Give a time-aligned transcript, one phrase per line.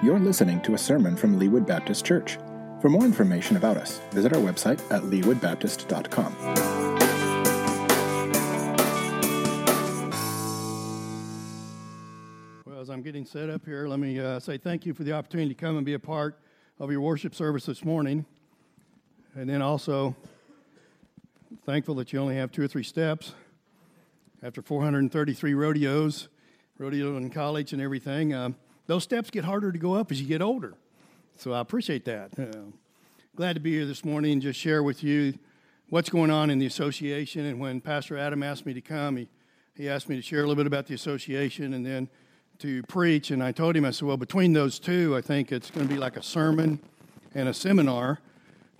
[0.00, 2.38] You're listening to a sermon from Leawood Baptist Church.
[2.80, 6.36] For more information about us, visit our website at leawoodbaptist.com.
[12.64, 15.14] Well, as I'm getting set up here, let me uh, say thank you for the
[15.14, 16.38] opportunity to come and be a part
[16.78, 18.24] of your worship service this morning.
[19.34, 20.14] And then also,
[21.66, 23.34] thankful that you only have two or three steps
[24.44, 26.28] after 433 rodeos,
[26.78, 28.32] rodeo in college and everything.
[28.32, 28.54] Um,
[28.88, 30.74] those steps get harder to go up as you get older.
[31.36, 32.30] So I appreciate that.
[32.38, 32.72] Uh,
[33.36, 35.38] glad to be here this morning and just share with you
[35.90, 37.44] what's going on in the association.
[37.44, 39.28] And when Pastor Adam asked me to come, he,
[39.76, 42.08] he asked me to share a little bit about the association and then
[42.60, 43.30] to preach.
[43.30, 45.94] And I told him, I said, well, between those two, I think it's going to
[45.94, 46.80] be like a sermon
[47.34, 48.20] and a seminar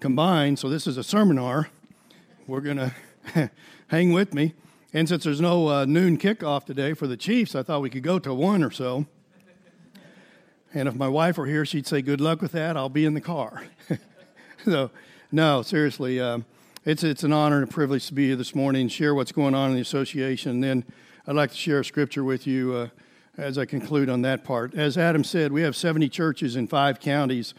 [0.00, 0.58] combined.
[0.58, 1.68] So this is a seminar.
[2.46, 2.78] We're going
[3.34, 3.50] to
[3.88, 4.54] hang with me.
[4.94, 8.02] And since there's no uh, noon kickoff today for the Chiefs, I thought we could
[8.02, 9.06] go to one or so.
[10.74, 12.76] And if my wife were here, she'd say, Good luck with that.
[12.76, 13.64] I'll be in the car.
[14.64, 14.90] so,
[15.32, 16.44] no, seriously, um,
[16.84, 19.32] it's, it's an honor and a privilege to be here this morning and share what's
[19.32, 20.50] going on in the association.
[20.50, 20.84] And then
[21.26, 22.88] I'd like to share a scripture with you uh,
[23.36, 24.74] as I conclude on that part.
[24.74, 27.54] As Adam said, we have 70 churches in five counties.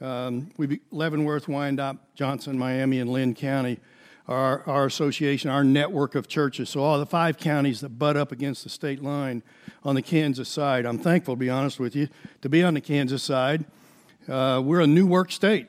[0.00, 3.78] Um, we Leavenworth, Wyandotte, Johnson, Miami, and Linn County
[4.28, 6.70] our, our association, our network of churches.
[6.70, 9.42] So, all the five counties that butt up against the state line
[9.84, 10.84] on the Kansas side.
[10.84, 12.08] I'm thankful, to be honest with you,
[12.42, 13.64] to be on the Kansas side.
[14.28, 15.68] Uh, we're a new work state.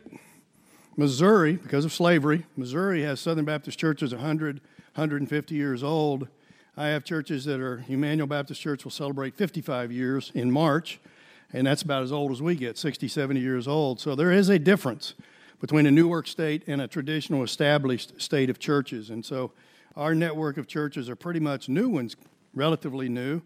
[0.96, 4.56] Missouri, because of slavery, Missouri has Southern Baptist churches 100,
[4.96, 6.28] 150 years old.
[6.76, 11.00] I have churches that are, Emmanuel Baptist Church will celebrate 55 years in March,
[11.54, 14.00] and that's about as old as we get, 60, 70 years old.
[14.00, 15.14] So there is a difference
[15.60, 19.10] between a new work state and a traditional established state of churches.
[19.10, 19.52] And so
[19.96, 22.16] our network of churches are pretty much new ones,
[22.54, 23.42] relatively new,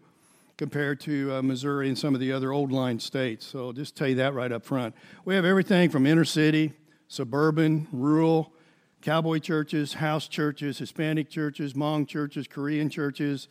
[0.58, 3.46] compared to uh, Missouri and some of the other old line states.
[3.46, 4.94] So I'll just tell you that right up front.
[5.24, 6.74] We have everything from inner city,
[7.08, 8.52] suburban, rural,
[9.00, 13.48] cowboy churches, house churches, Hispanic churches, Hmong churches, Korean churches,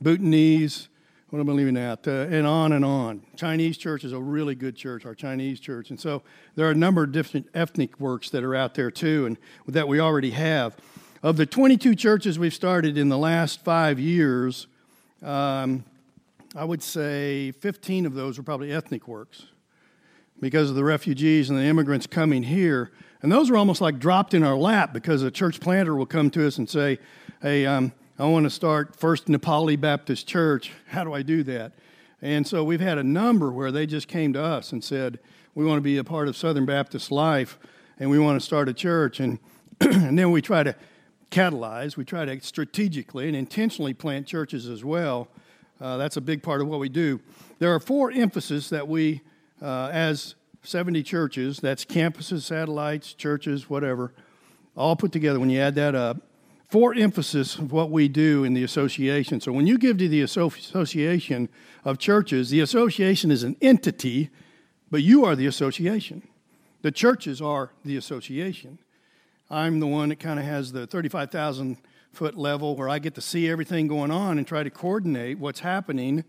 [0.00, 0.88] Bhutanese,
[1.30, 2.06] what am I leaving out?
[2.06, 3.22] Uh, and on and on.
[3.36, 5.90] Chinese church is a really good church, our Chinese church.
[5.90, 6.22] And so
[6.54, 9.88] there are a number of different ethnic works that are out there too, and that
[9.88, 10.76] we already have.
[11.22, 14.66] Of the 22 churches we've started in the last five years,
[15.22, 15.84] um,
[16.54, 19.46] I would say 15 of those are probably ethnic works
[20.40, 22.92] because of the refugees and the immigrants coming here.
[23.22, 26.30] And those are almost like dropped in our lap because a church planter will come
[26.30, 26.98] to us and say,
[27.40, 30.70] Hey, um, I want to start First Nepali Baptist Church.
[30.86, 31.72] How do I do that?
[32.22, 35.18] And so we've had a number where they just came to us and said,
[35.56, 37.58] We want to be a part of Southern Baptist life
[37.98, 39.18] and we want to start a church.
[39.18, 39.40] And,
[39.80, 40.76] and then we try to
[41.32, 45.26] catalyze, we try to strategically and intentionally plant churches as well.
[45.80, 47.20] Uh, that's a big part of what we do.
[47.58, 49.22] There are four emphases that we,
[49.60, 54.12] uh, as 70 churches, that's campuses, satellites, churches, whatever,
[54.76, 55.40] all put together.
[55.40, 56.18] When you add that up,
[56.68, 59.40] for emphasis of what we do in the association.
[59.40, 61.48] So when you give to the association
[61.84, 64.30] of churches, the association is an entity,
[64.90, 66.26] but you are the association.
[66.82, 68.78] The churches are the association.
[69.50, 71.76] I'm the one that kind of has the 35,000
[72.12, 75.60] foot level where I get to see everything going on and try to coordinate what's
[75.60, 76.24] happening.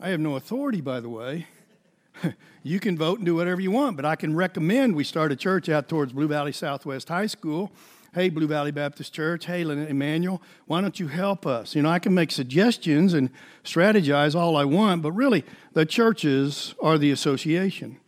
[0.00, 1.46] I have no authority, by the way.
[2.62, 5.36] you can vote and do whatever you want, but I can recommend we start a
[5.36, 7.72] church out towards Blue Valley Southwest High School
[8.18, 11.76] hey, Blue Valley Baptist Church, hey, Emmanuel, why don't you help us?
[11.76, 13.30] You know, I can make suggestions and
[13.62, 18.00] strategize all I want, but really, the churches are the association.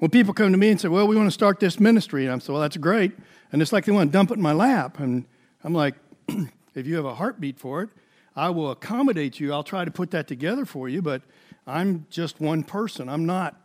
[0.00, 2.32] When people come to me and say, well, we want to start this ministry, and
[2.34, 3.12] I'm saying, well, that's great.
[3.52, 4.98] And it's like they want to dump it in my lap.
[4.98, 5.24] And
[5.62, 5.94] I'm like,
[6.74, 7.88] if you have a heartbeat for it,
[8.36, 9.54] I will accommodate you.
[9.54, 11.22] I'll try to put that together for you, but
[11.66, 13.08] I'm just one person.
[13.08, 13.58] I'm not,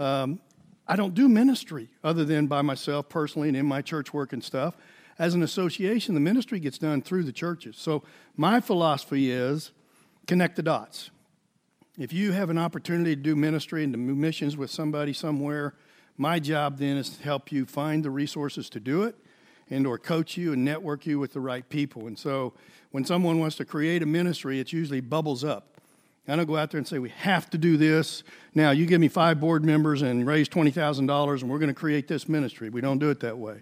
[0.00, 0.40] um,
[0.88, 4.42] I don't do ministry other than by myself personally and in my church work and
[4.42, 4.74] stuff
[5.18, 7.76] as an association, the ministry gets done through the churches.
[7.76, 8.02] So
[8.36, 9.70] my philosophy is
[10.26, 11.10] connect the dots.
[11.98, 15.74] If you have an opportunity to do ministry and to do missions with somebody somewhere,
[16.16, 19.16] my job then is to help you find the resources to do it
[19.70, 22.06] and or coach you and network you with the right people.
[22.06, 22.52] And so
[22.90, 25.80] when someone wants to create a ministry, it usually bubbles up.
[26.26, 28.22] I don't go out there and say, we have to do this.
[28.54, 32.08] Now, you give me five board members and raise $20,000 and we're going to create
[32.08, 32.70] this ministry.
[32.70, 33.60] We don't do it that way.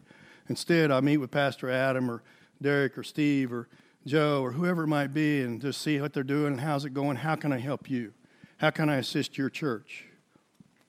[0.49, 2.23] Instead, I meet with Pastor Adam or
[2.61, 3.69] Derek or Steve or
[4.07, 6.95] Joe or whoever it might be and just see what they're doing and how's it
[6.95, 7.17] going.
[7.17, 8.13] How can I help you?
[8.59, 10.07] How can I assist your church?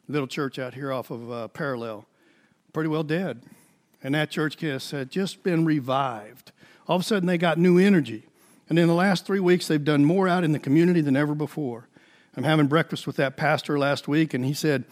[0.07, 2.05] Little church out here off of uh, Parallel,
[2.73, 3.41] pretty well dead.
[4.03, 6.51] And that church had just been revived.
[6.87, 8.23] All of a sudden, they got new energy.
[8.69, 11.33] And in the last three weeks, they've done more out in the community than ever
[11.33, 11.87] before.
[12.35, 14.83] I'm having breakfast with that pastor last week, and he said,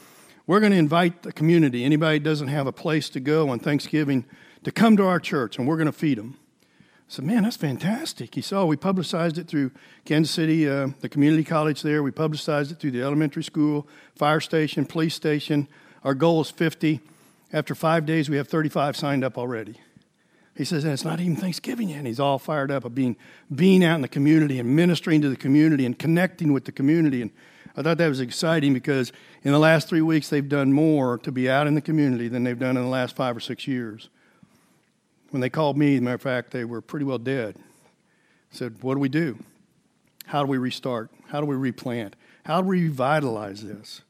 [0.47, 4.25] we're going to invite the community, anybody doesn't have a place to go on Thanksgiving,
[4.63, 6.37] to come to our church, and we're going to feed them.
[7.11, 8.35] I said, man, that's fantastic.
[8.35, 9.71] He said, oh, we publicized it through
[10.05, 12.01] Kansas City, uh, the community college there.
[12.03, 15.67] We publicized it through the elementary school, fire station, police station.
[16.03, 17.01] Our goal is 50.
[17.51, 19.75] After five days, we have 35 signed up already.
[20.55, 21.99] He says, and it's not even Thanksgiving yet.
[21.99, 23.17] And he's all fired up of being,
[23.53, 27.21] being out in the community and ministering to the community and connecting with the community.
[27.21, 27.31] And
[27.75, 29.11] I thought that was exciting because
[29.43, 32.43] in the last three weeks, they've done more to be out in the community than
[32.43, 34.09] they've done in the last five or six years.
[35.31, 37.55] When they called me, matter of fact, they were pretty well dead.
[37.57, 39.39] I said, What do we do?
[40.25, 41.09] How do we restart?
[41.29, 42.15] How do we replant?
[42.45, 44.01] How do we revitalize this?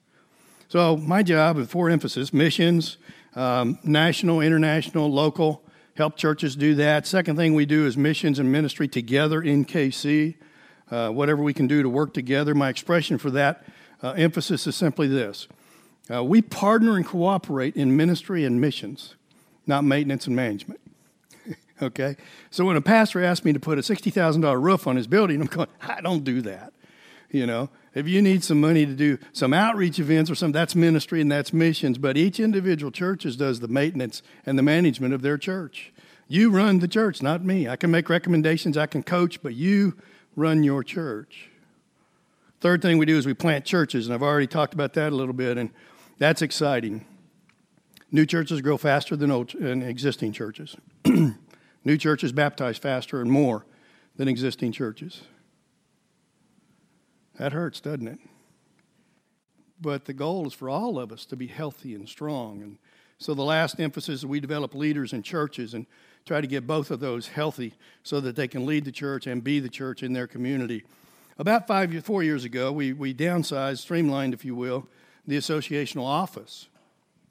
[0.68, 2.98] So, my job with four emphasis missions,
[3.36, 5.64] um, national, international, local,
[5.96, 7.06] help churches do that.
[7.06, 10.36] Second thing we do is missions and ministry together in KC.
[10.90, 12.54] Uh, whatever we can do to work together.
[12.54, 13.64] My expression for that
[14.04, 15.48] uh, emphasis is simply this
[16.14, 19.16] uh, we partner and cooperate in ministry and missions,
[19.66, 20.81] not maintenance and management.
[21.82, 22.16] Okay?
[22.50, 25.48] So when a pastor asks me to put a $60,000 roof on his building, I'm
[25.48, 26.74] going, I don't do that.
[27.30, 30.76] You know, if you need some money to do some outreach events or something, that's
[30.76, 31.98] ministry and that's missions.
[31.98, 35.94] But each individual churches does the maintenance and the management of their church.
[36.28, 37.68] You run the church, not me.
[37.68, 39.98] I can make recommendations, I can coach, but you
[40.36, 41.50] run your church.
[42.62, 45.16] Third thing we do is we plant churches, and I've already talked about that a
[45.16, 45.72] little bit, and
[46.20, 47.06] that's exciting.
[48.12, 50.76] New churches grow faster than old, than existing churches.
[51.84, 53.66] New churches baptize faster and more
[54.16, 55.24] than existing churches.
[57.38, 58.20] That hurts, doesn't it?
[59.80, 62.62] But the goal is for all of us to be healthy and strong.
[62.62, 62.78] And
[63.18, 65.88] so the last emphasis is we develop leaders in churches and
[66.26, 67.74] try to get both of those healthy
[68.04, 70.84] so that they can lead the church and be the church in their community.
[71.40, 74.88] About five, four years ago, we, we downsized, streamlined, if you will,
[75.26, 76.68] the associational office.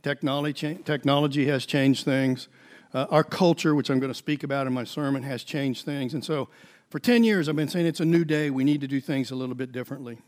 [0.03, 2.49] Technology, technology has changed things.
[2.93, 6.15] Uh, our culture, which I'm going to speak about in my sermon, has changed things.
[6.15, 6.49] And so
[6.91, 8.51] for 10 years, I've been saying it's a new day.
[8.51, 10.19] We need to do things a little bit differently.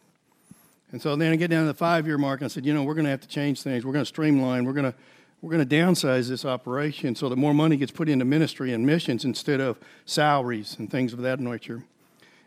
[0.92, 2.72] And so then I get down to the five year mark, and I said, you
[2.74, 3.84] know, we're going to have to change things.
[3.84, 4.64] We're going to streamline.
[4.64, 4.94] We're going to
[5.40, 8.86] we're going to downsize this operation so that more money gets put into ministry and
[8.86, 9.76] missions instead of
[10.06, 11.82] salaries and things of that nature.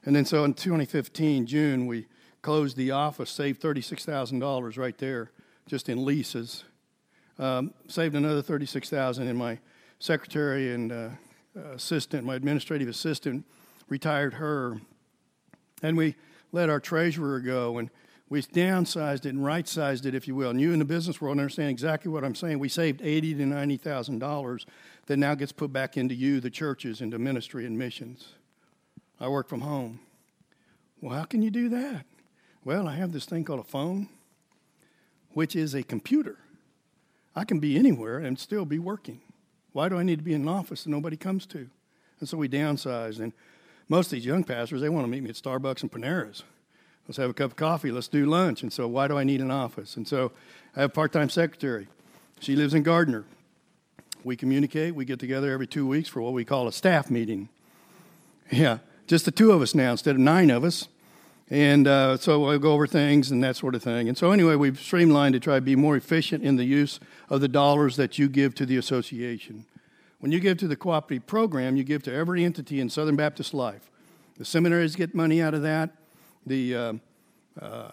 [0.05, 2.05] And then so in 2015, June, we
[2.41, 5.29] closed the office, saved $36,000 right there
[5.67, 6.63] just in leases.
[7.37, 9.59] Um, saved another 36000 in my
[9.99, 11.09] secretary and uh,
[11.73, 13.45] assistant, my administrative assistant,
[13.89, 14.79] retired her.
[15.81, 16.15] And we
[16.51, 17.77] let our treasurer go.
[17.77, 17.89] And
[18.29, 20.49] we downsized it and right sized it, if you will.
[20.49, 22.59] And you in the business world understand exactly what I'm saying.
[22.59, 24.65] We saved eighty to ninety thousand dollars
[25.05, 28.33] that now gets put back into you, the churches, into ministry and missions.
[29.19, 29.99] I work from home.
[31.01, 32.05] Well, how can you do that?
[32.63, 34.09] Well, I have this thing called a phone,
[35.29, 36.39] which is a computer.
[37.35, 39.21] I can be anywhere and still be working.
[39.75, 41.67] Why do I need to be in an office that nobody comes to?
[42.21, 43.19] And so we downsized.
[43.19, 43.33] And
[43.89, 46.43] most of these young pastors, they want to meet me at Starbucks and Panera's.
[47.09, 47.91] Let's have a cup of coffee.
[47.91, 48.63] Let's do lunch.
[48.63, 49.97] And so, why do I need an office?
[49.97, 50.31] And so,
[50.77, 51.89] I have a part time secretary.
[52.39, 53.25] She lives in Gardner.
[54.23, 54.95] We communicate.
[54.95, 57.49] We get together every two weeks for what we call a staff meeting.
[58.49, 58.77] Yeah,
[59.07, 60.87] just the two of us now instead of nine of us.
[61.49, 64.07] And uh, so we'll go over things and that sort of thing.
[64.07, 67.41] And so, anyway, we've streamlined to try to be more efficient in the use of
[67.41, 69.65] the dollars that you give to the association.
[70.19, 73.53] When you give to the cooperative program, you give to every entity in Southern Baptist
[73.53, 73.91] life.
[74.37, 75.91] The seminaries get money out of that
[76.45, 76.93] the uh,
[77.59, 77.91] uh,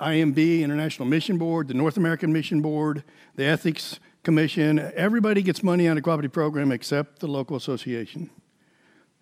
[0.00, 3.02] IMB, International Mission Board, the North American Mission Board,
[3.36, 4.78] the Ethics Commission.
[4.94, 8.30] Everybody gets money out of the cooperative program except the local association.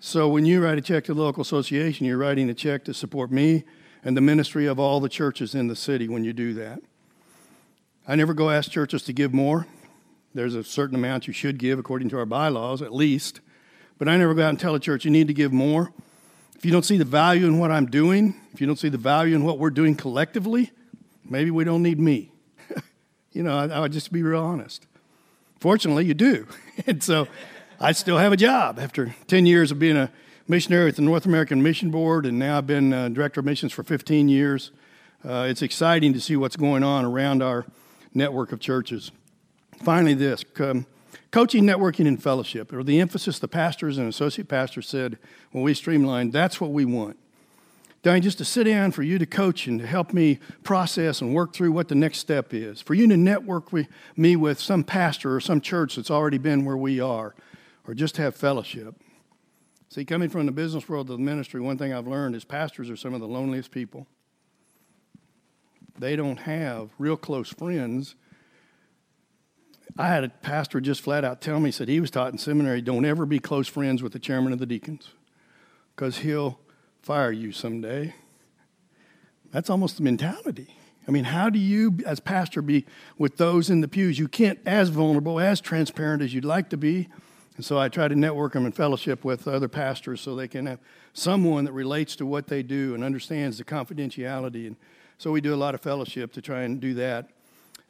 [0.01, 2.95] So when you write a check to the local association, you're writing a check to
[2.95, 3.65] support me
[4.05, 6.81] and the ministry of all the churches in the city when you do that.
[8.07, 9.67] I never go ask churches to give more.
[10.35, 13.41] There's a certain amount you should give according to our bylaws, at least.
[13.99, 15.93] But I never go out and tell a church you need to give more.
[16.55, 18.99] If you don't see the value in what I'm doing, if you don't see the
[18.99, 20.71] value in what we're doing collectively,
[21.29, 22.31] maybe we don't need me.
[23.33, 24.87] you know, I, I would just be real honest.
[25.59, 26.47] Fortunately, you do.
[26.87, 27.27] and so
[27.81, 30.11] I still have a job after 10 years of being a
[30.49, 33.73] missionary with the North American Mission Board, and now I've been uh, director of missions
[33.73, 34.73] for 15 years.
[35.25, 37.67] Uh, it's exciting to see what's going on around our
[38.13, 39.13] network of churches.
[39.85, 40.45] Finally, this.
[40.59, 40.87] Um,
[41.31, 45.19] Coaching, networking, and fellowship, or the emphasis the pastors and associate pastors said
[45.53, 47.19] when we streamlined, that's what we want.
[48.03, 51.35] Diane, just to sit down for you to coach and to help me process and
[51.35, 52.81] work through what the next step is.
[52.81, 56.65] For you to network with me with some pastor or some church that's already been
[56.65, 57.35] where we are,
[57.89, 58.95] or just have fellowship.
[59.89, 62.91] See, coming from the business world to the ministry, one thing I've learned is pastors
[62.91, 64.07] are some of the loneliest people.
[65.99, 68.15] They don't have real close friends.
[69.97, 72.83] I had a pastor just flat out tell me, said he was taught in seminary,
[72.83, 75.09] don't ever be close friends with the chairman of the deacons
[75.97, 76.61] because he'll
[77.01, 78.15] fire you someday.
[79.51, 80.77] That's almost the mentality.
[81.09, 82.85] I mean, how do you, as pastor, be
[83.17, 84.19] with those in the pews?
[84.19, 87.09] You can't as vulnerable, as transparent as you'd like to be.
[87.59, 90.67] And so I try to network them and fellowship with other pastors so they can
[90.67, 90.79] have
[91.13, 94.69] someone that relates to what they do and understands the confidentiality.
[94.69, 94.77] And
[95.19, 97.31] so we do a lot of fellowship to try and do that.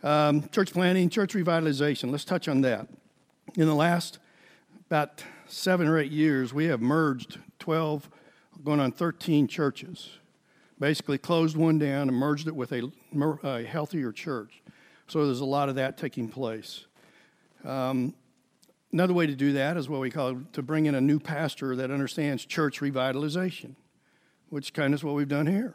[0.02, 2.10] Um, church planting, church revitalization.
[2.10, 2.88] Let's touch on that.
[3.56, 4.18] In the last
[4.86, 8.08] about seven or eight years, we have merged 12,
[8.64, 10.16] going on 13 churches.
[10.80, 12.90] Basically, closed one down and merged it with a,
[13.42, 14.62] a healthier church.
[15.08, 16.86] So there's a lot of that taking place.
[17.66, 18.14] Um,
[18.92, 21.76] Another way to do that is what we call to bring in a new pastor
[21.76, 23.74] that understands church revitalization,
[24.48, 25.74] which kind of is what we've done here.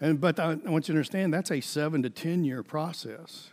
[0.00, 3.50] And, but I, want you to understand that's a seven to 10 year process.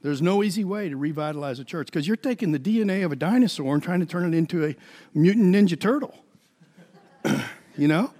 [0.00, 3.16] There's no easy way to revitalize a church because you're taking the DNA of a
[3.16, 4.76] dinosaur and trying to turn it into a
[5.12, 6.14] mutant ninja turtle.
[7.76, 8.12] you know?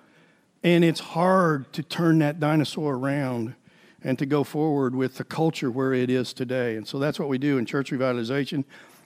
[0.64, 3.54] And it's hard to turn that dinosaur around
[4.02, 6.76] and to go forward with the culture where it is today.
[6.76, 8.64] And so that's what we do in church revitalization.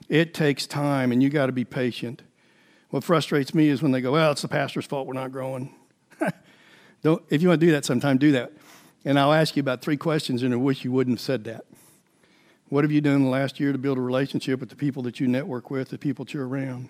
[0.09, 2.21] It takes time, and you got to be patient.
[2.89, 5.73] What frustrates me is when they go, "Well, it's the pastor's fault we're not growing."
[7.01, 8.53] Don't, if you want to do that sometime, do that.
[9.05, 11.65] And I'll ask you about three questions, and I wish you wouldn't have said that.
[12.69, 15.03] What have you done in the last year to build a relationship with the people
[15.03, 16.89] that you network with, the people that you're around?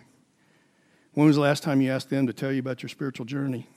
[1.13, 3.67] When was the last time you asked them to tell you about your spiritual journey?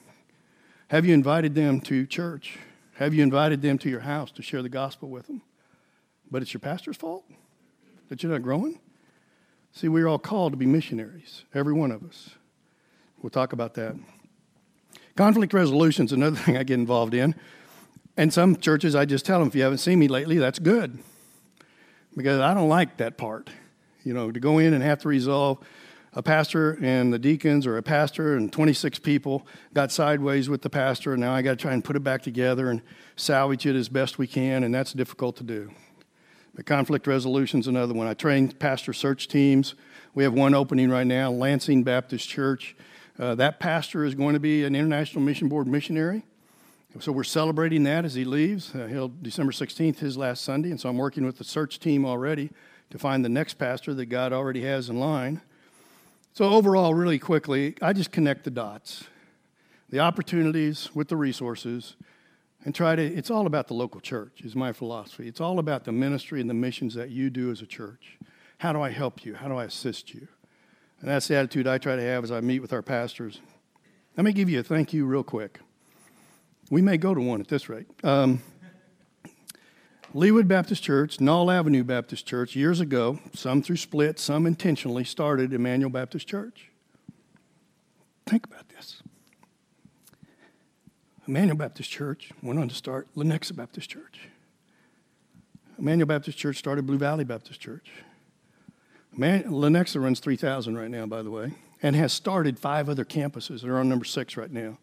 [0.89, 2.59] Have you invited them to church?
[2.95, 5.43] Have you invited them to your house to share the gospel with them?
[6.31, 7.25] But it's your pastor's fault
[8.09, 8.79] that you're not growing?
[9.77, 12.31] See, we're all called to be missionaries, every one of us.
[13.21, 13.95] We'll talk about that.
[15.17, 17.35] Conflict resolution is another thing I get involved in.
[18.17, 20.99] And some churches, I just tell them, if you haven't seen me lately, that's good.
[22.17, 23.51] Because I don't like that part.
[24.03, 25.59] You know, to go in and have to resolve
[26.15, 30.71] a pastor and the deacons, or a pastor and 26 people got sideways with the
[30.71, 32.81] pastor, and now I got to try and put it back together and
[33.17, 35.71] salvage it as best we can, and that's difficult to do.
[36.57, 38.07] The conflict resolution is another one.
[38.07, 39.75] I train pastor search teams.
[40.15, 42.75] We have one opening right now, Lansing Baptist Church.
[43.19, 46.23] Uh, that pastor is going to be an International Mission Board missionary.
[46.99, 48.75] So we're celebrating that as he leaves.
[48.75, 52.07] Uh, he'll December 16th, his last Sunday, and so I'm working with the search team
[52.07, 52.49] already
[52.89, 55.43] to find the next pastor that God already has in line.
[56.33, 59.05] So overall, really quickly, I just connect the dots,
[59.91, 61.97] the opportunities with the resources,
[62.67, 65.29] and try to, it's all about the local church, is my philosophy.
[65.29, 68.19] It's all about the ministry and the missions that you do as a church.
[68.59, 69.37] How do I help you?
[69.37, 70.27] How do I assist you?
[71.01, 73.41] And that's the attitude I try to have as I meet with our pastors.
[74.17, 75.61] Let me give you a thank you real quick.
[76.69, 77.87] We may go to one at this rate.
[78.03, 78.43] Um,
[80.13, 85.53] Leawood Baptist Church, Null Avenue Baptist Church, years ago, some through split, some intentionally, started
[85.53, 86.73] Emmanuel Baptist Church.
[88.27, 88.66] Think about.
[91.27, 94.29] Emmanuel Baptist Church went on to start Lenexa Baptist Church.
[95.79, 97.91] Emmanuel Baptist Church started Blue Valley Baptist Church.
[99.13, 101.53] Man, Lenexa runs 3,000 right now, by the way,
[101.83, 103.63] and has started five other campuses.
[103.63, 104.79] They're on number six right now.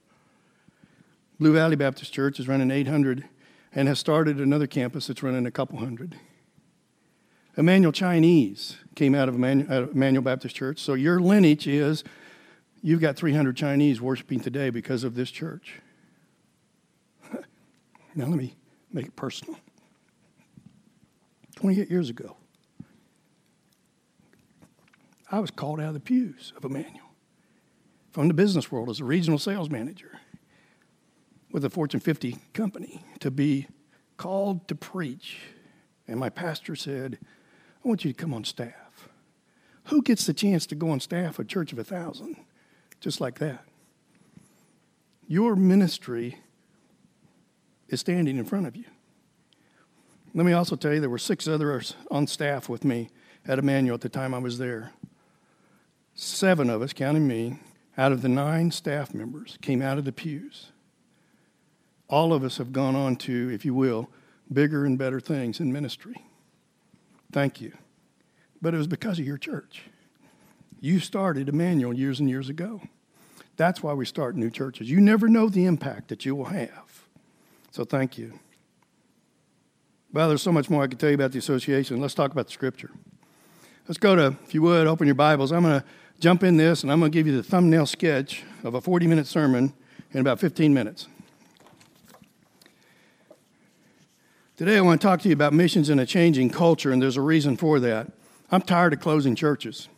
[1.39, 3.25] Blue Valley Baptist Church is running 800
[3.73, 6.15] and has started another campus that's running a couple hundred.
[7.55, 10.79] Emmanuel Chinese came out of Emmanuel Baptist Church.
[10.79, 12.03] So your lineage is
[12.81, 15.79] you've got 300 Chinese worshiping today because of this church.
[18.15, 18.55] Now, let me
[18.91, 19.57] make it personal.
[21.55, 22.37] 28 years ago,
[25.31, 27.09] I was called out of the pews of Emmanuel
[28.11, 30.19] from the business world as a regional sales manager
[31.51, 33.67] with a Fortune 50 company to be
[34.17, 35.39] called to preach.
[36.07, 37.17] And my pastor said,
[37.83, 39.09] I want you to come on staff.
[39.85, 42.35] Who gets the chance to go on staff a church of a thousand?
[42.99, 43.65] Just like that.
[45.27, 46.42] Your ministry
[47.93, 48.85] is standing in front of you.
[50.33, 53.09] Let me also tell you there were six others on staff with me
[53.45, 54.91] at Emmanuel at the time I was there.
[56.15, 57.59] Seven of us, counting me,
[57.97, 60.71] out of the nine staff members came out of the pews.
[62.09, 64.09] All of us have gone on to, if you will,
[64.51, 66.15] bigger and better things in ministry.
[67.31, 67.73] Thank you.
[68.61, 69.83] But it was because of your church.
[70.79, 72.81] You started Emmanuel years and years ago.
[73.55, 74.89] That's why we start new churches.
[74.89, 76.82] You never know the impact that you will have.
[77.73, 78.39] So thank you.
[80.13, 81.99] Well, there's so much more I could tell you about the association.
[81.99, 82.91] Let's talk about the scripture.
[83.87, 85.51] Let's go to, if you would, open your Bibles.
[85.51, 85.85] I'm going to
[86.19, 89.07] jump in this and I'm going to give you the thumbnail sketch of a 40
[89.07, 89.73] minute sermon
[90.11, 91.07] in about 15 minutes.
[94.55, 97.17] Today, I want to talk to you about missions in a changing culture, and there's
[97.17, 98.11] a reason for that.
[98.51, 99.89] I'm tired of closing churches.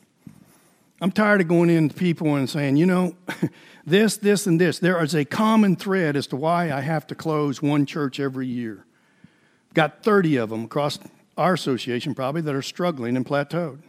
[1.01, 3.15] I'm tired of going in to people and saying, you know,
[3.85, 4.79] this, this, and this.
[4.79, 8.47] There is a common thread as to why I have to close one church every
[8.47, 8.85] year.
[9.73, 10.97] Got 30 of them across
[11.37, 13.79] our association, probably, that are struggling and plateaued.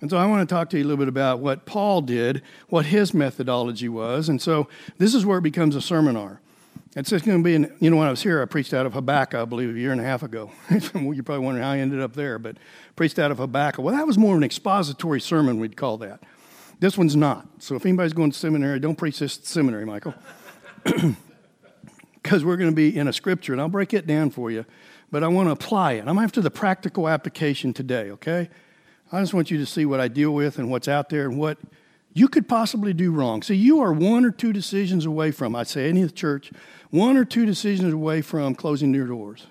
[0.00, 2.40] And so I want to talk to you a little bit about what Paul did,
[2.70, 4.30] what his methodology was.
[4.30, 6.40] And so this is where it becomes a seminar.
[6.96, 8.84] It's just going to be, in, you know, when I was here, I preached out
[8.84, 10.50] of Habakkuk, I believe, a year and a half ago.
[10.70, 12.56] You're probably wondering how I ended up there, but
[12.96, 13.84] preached out of Habakkuk.
[13.84, 16.20] Well, that was more of an expository sermon, we'd call that.
[16.80, 17.46] This one's not.
[17.58, 20.14] So if anybody's going to seminary, don't preach this seminary, Michael.
[22.22, 24.66] Because we're going to be in a scripture, and I'll break it down for you,
[25.10, 26.06] but I want to apply it.
[26.06, 28.50] I'm after the practical application today, okay?
[29.10, 31.38] I just want you to see what I deal with and what's out there and
[31.38, 31.56] what
[32.12, 33.42] you could possibly do wrong.
[33.42, 36.50] See, you are one or two decisions away from, I'd say any of the church,
[36.90, 39.46] one or two decisions away from closing your doors.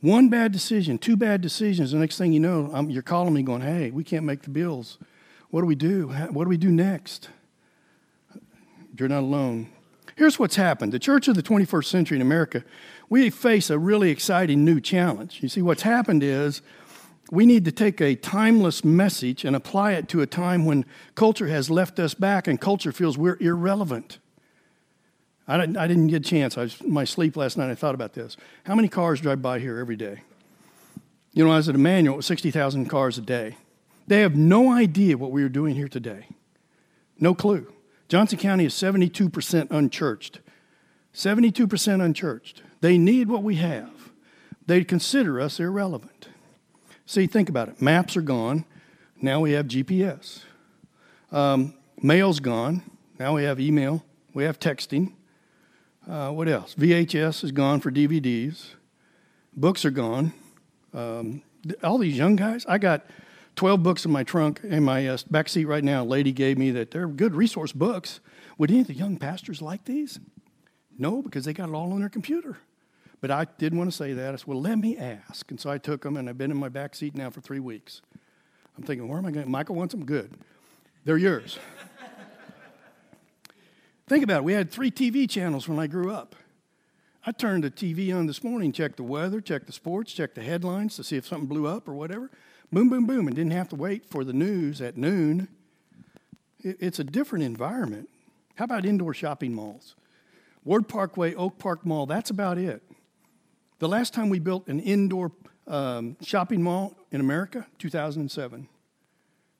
[0.00, 1.92] One bad decision, two bad decisions.
[1.92, 4.50] The next thing you know, I'm, you're calling me going, hey, we can't make the
[4.50, 4.96] bills.
[5.50, 6.08] What do we do?
[6.08, 7.28] What do we do next?
[8.98, 9.70] You're not alone.
[10.16, 10.92] Here's what's happened.
[10.92, 12.64] The church of the 21st century in America,
[13.08, 15.42] we face a really exciting new challenge.
[15.42, 16.62] You see, what's happened is
[17.30, 20.84] we need to take a timeless message and apply it to a time when
[21.14, 24.18] culture has left us back and culture feels we're irrelevant.
[25.46, 26.58] I didn't, I didn't get a chance.
[26.58, 27.70] I was my sleep last night.
[27.70, 28.36] I thought about this.
[28.64, 30.22] How many cars drive by here every day?
[31.32, 33.56] You know, I was at Emmanuel, it was 60,000 cars a day.
[34.08, 36.26] They have no idea what we are doing here today.
[37.20, 37.72] No clue.
[38.08, 40.40] Johnson County is 72% unchurched.
[41.14, 42.62] 72% unchurched.
[42.80, 44.10] They need what we have.
[44.66, 46.29] They consider us irrelevant.
[47.10, 47.82] See, think about it.
[47.82, 48.64] Maps are gone.
[49.20, 50.44] Now we have GPS.
[51.32, 52.88] Um, mail's gone.
[53.18, 54.04] Now we have email.
[54.32, 55.14] We have texting.
[56.08, 56.76] Uh, what else?
[56.76, 58.74] VHS is gone for DVDs.
[59.56, 60.32] Books are gone.
[60.94, 61.42] Um,
[61.82, 63.04] all these young guys, I got
[63.56, 66.04] 12 books in my trunk in my uh, back seat right now.
[66.04, 68.20] A lady gave me that they're good resource books.
[68.56, 70.20] Would any of the young pastors like these?
[70.96, 72.58] No, because they got it all on their computer.
[73.20, 74.32] But I did want to say that.
[74.32, 75.50] I said, well, let me ask.
[75.50, 77.60] And so I took them, and I've been in my back seat now for three
[77.60, 78.00] weeks.
[78.76, 79.50] I'm thinking, where am I going?
[79.50, 80.04] Michael wants them?
[80.04, 80.32] Good.
[81.04, 81.58] They're yours.
[84.06, 84.44] Think about it.
[84.44, 86.34] We had three TV channels when I grew up.
[87.26, 90.42] I turned the TV on this morning, checked the weather, checked the sports, checked the
[90.42, 92.30] headlines to see if something blew up or whatever.
[92.72, 95.48] Boom, boom, boom, and didn't have to wait for the news at noon.
[96.60, 98.08] It's a different environment.
[98.54, 99.96] How about indoor shopping malls?
[100.64, 102.82] Ward Parkway, Oak Park Mall, that's about it.
[103.80, 105.32] The last time we built an indoor
[105.66, 108.68] um, shopping mall in America, 2007.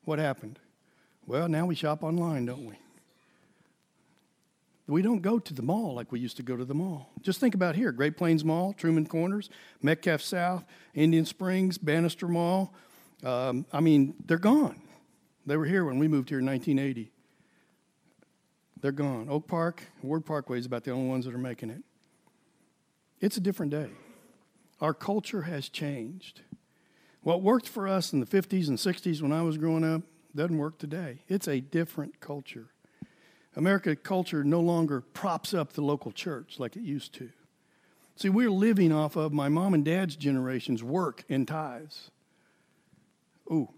[0.05, 0.59] What happened?
[1.27, 2.75] Well, now we shop online, don't we?
[4.87, 7.09] We don't go to the mall like we used to go to the mall.
[7.23, 9.49] Just think about here Great Plains Mall, Truman Corners,
[9.81, 12.75] Metcalf South, Indian Springs, Bannister Mall.
[13.25, 14.83] Um, I mean, they're gone.
[15.47, 17.11] They were here when we moved here in 1980.
[18.83, 19.29] They're gone.
[19.31, 21.83] Oak Park, Ward Parkway is about the only ones that are making it.
[23.23, 23.89] It's a different day.
[24.81, 26.41] Our culture has changed.
[27.23, 30.03] What worked for us in the 50s and 60s when I was growing up
[30.35, 31.23] doesn't work today.
[31.29, 32.69] It's a different culture.
[33.57, 37.31] American culture no longer props up the local church like it used to.
[38.17, 42.11] See, we're living off of my mom and dad's generation's work and tithes.
[43.51, 43.69] Ooh,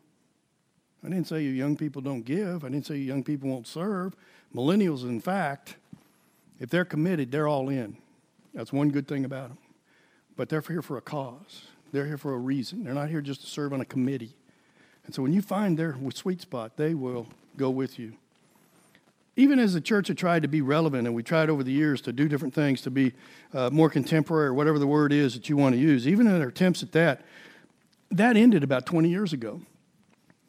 [1.04, 2.64] I didn't say you young people don't give.
[2.64, 4.14] I didn't say you young people won't serve.
[4.54, 5.76] Millennials, in fact,
[6.60, 7.96] if they're committed, they're all in.
[8.54, 9.58] That's one good thing about them.
[10.42, 11.66] But they're here for a cause.
[11.92, 12.82] They're here for a reason.
[12.82, 14.34] They're not here just to serve on a committee.
[15.06, 18.14] And so when you find their sweet spot, they will go with you
[19.36, 22.00] even as the church had tried to be relevant, and we tried over the years
[22.02, 23.12] to do different things to be
[23.54, 26.42] uh, more contemporary, or whatever the word is that you want to use, even in
[26.42, 27.24] our attempts at that,
[28.10, 29.60] that ended about 20 years ago.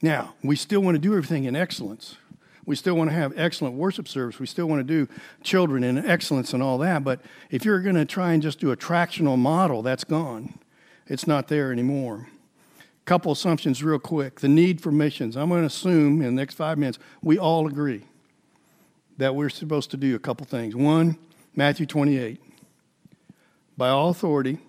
[0.01, 2.17] Now, we still want to do everything in excellence.
[2.65, 4.39] We still want to have excellent worship service.
[4.39, 5.11] We still want to do
[5.43, 7.03] children and excellence and all that.
[7.03, 10.57] But if you're going to try and just do attractional model, that's gone.
[11.07, 12.27] It's not there anymore.
[13.05, 14.39] Couple assumptions, real quick.
[14.39, 15.35] The need for missions.
[15.35, 18.03] I'm going to assume in the next five minutes we all agree
[19.17, 20.75] that we're supposed to do a couple things.
[20.75, 21.17] One,
[21.55, 22.41] Matthew 28.
[23.75, 24.59] By all authority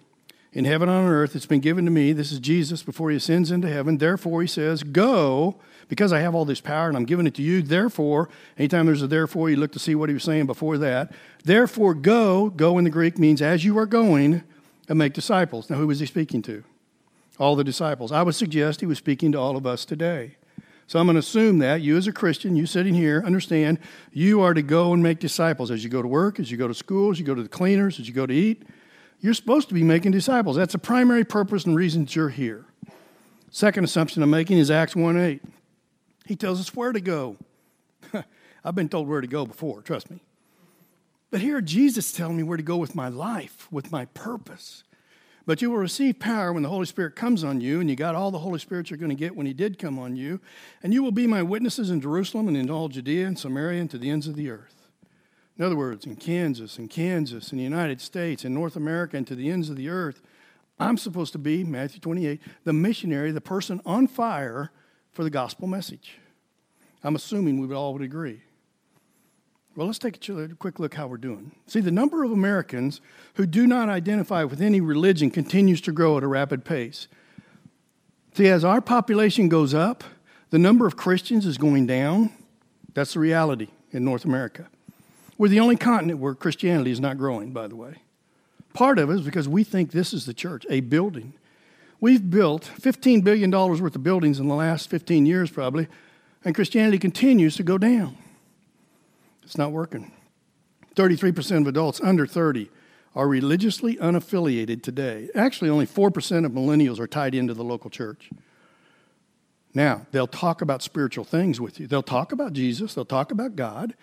[0.52, 2.12] in heaven and on earth, it's been given to me.
[2.12, 3.98] This is Jesus before he ascends into heaven.
[3.98, 5.56] Therefore, he says, Go,
[5.88, 7.62] because I have all this power and I'm giving it to you.
[7.62, 11.12] Therefore, anytime there's a therefore, you look to see what he was saying before that.
[11.44, 12.50] Therefore, go.
[12.50, 14.42] Go in the Greek means as you are going
[14.88, 15.70] and make disciples.
[15.70, 16.64] Now, who was he speaking to?
[17.38, 18.12] All the disciples.
[18.12, 20.36] I would suggest he was speaking to all of us today.
[20.86, 23.78] So I'm going to assume that you, as a Christian, you sitting here, understand
[24.12, 26.68] you are to go and make disciples as you go to work, as you go
[26.68, 28.62] to school, as you go to the cleaners, as you go to eat.
[29.20, 30.56] You're supposed to be making disciples.
[30.56, 32.66] That's the primary purpose and reason that you're here.
[33.50, 35.42] Second assumption I'm making is Acts 1 8.
[36.26, 37.36] He tells us where to go.
[38.64, 40.20] I've been told where to go before, trust me.
[41.30, 44.84] But here Jesus telling me where to go with my life, with my purpose.
[45.46, 48.14] But you will receive power when the Holy Spirit comes on you, and you got
[48.14, 50.40] all the Holy Spirit you're going to get when He did come on you.
[50.82, 53.90] And you will be my witnesses in Jerusalem and in all Judea and Samaria and
[53.90, 54.74] to the ends of the earth.
[55.58, 59.26] In other words, in Kansas and Kansas, in the United States, in North America, and
[59.26, 60.22] to the ends of the earth,
[60.80, 64.72] I'm supposed to be, Matthew 28, the missionary, the person on fire
[65.14, 66.18] for the gospel message.
[67.02, 68.42] I'm assuming we would all would agree.
[69.76, 71.52] Well, let's take a quick look how we're doing.
[71.66, 73.00] See, the number of Americans
[73.34, 77.08] who do not identify with any religion continues to grow at a rapid pace.
[78.34, 80.04] See, as our population goes up,
[80.50, 82.30] the number of Christians is going down.
[82.92, 84.68] That's the reality in North America.
[85.36, 88.02] We're the only continent where Christianity is not growing, by the way.
[88.72, 91.34] Part of it is because we think this is the church, a building.
[92.04, 95.88] We've built $15 billion worth of buildings in the last 15 years, probably,
[96.44, 98.18] and Christianity continues to go down.
[99.42, 100.12] It's not working.
[100.96, 102.68] 33% of adults under 30
[103.14, 105.30] are religiously unaffiliated today.
[105.34, 108.28] Actually, only 4% of millennials are tied into the local church.
[109.72, 111.86] Now, they'll talk about spiritual things with you.
[111.86, 113.94] They'll talk about Jesus, they'll talk about God.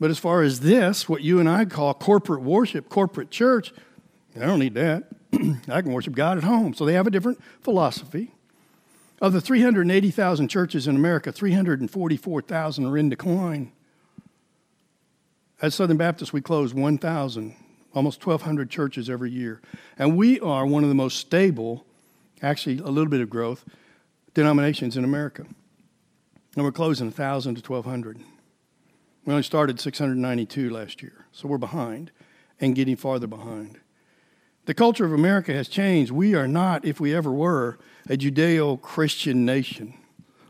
[0.00, 3.74] But as far as this, what you and I call corporate worship, corporate church,
[4.34, 5.04] I don't need that.
[5.68, 6.74] I can worship God at home.
[6.74, 8.32] So they have a different philosophy.
[9.20, 13.72] Of the 380,000 churches in America, 344,000 are in decline.
[15.62, 17.54] At Southern Baptist, we close 1,000,
[17.94, 19.60] almost 1,200 churches every year.
[19.96, 21.86] And we are one of the most stable,
[22.42, 23.64] actually, a little bit of growth,
[24.34, 25.46] denominations in America.
[26.56, 28.18] And we're closing 1,000 to 1,200.
[29.24, 32.10] We only started 692 last year, so we're behind
[32.60, 33.78] and getting farther behind.
[34.66, 36.10] The culture of America has changed.
[36.10, 39.94] We are not, if we ever were, a Judeo Christian nation.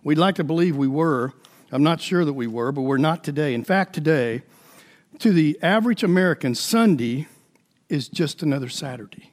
[0.05, 1.33] We'd like to believe we were.
[1.73, 3.55] I'm not sure that we were, but we're not today.
[3.55, 4.43] In fact, today,
[5.19, 7.27] to the average American, Sunday
[7.89, 9.33] is just another Saturday.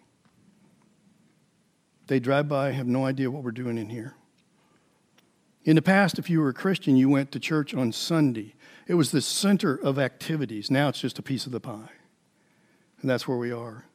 [2.08, 4.16] They drive by, have no idea what we're doing in here.
[5.64, 8.56] In the past, if you were a Christian, you went to church on Sunday.
[8.88, 10.72] It was the center of activities.
[10.72, 11.92] Now it's just a piece of the pie.
[13.00, 13.86] And that's where we are.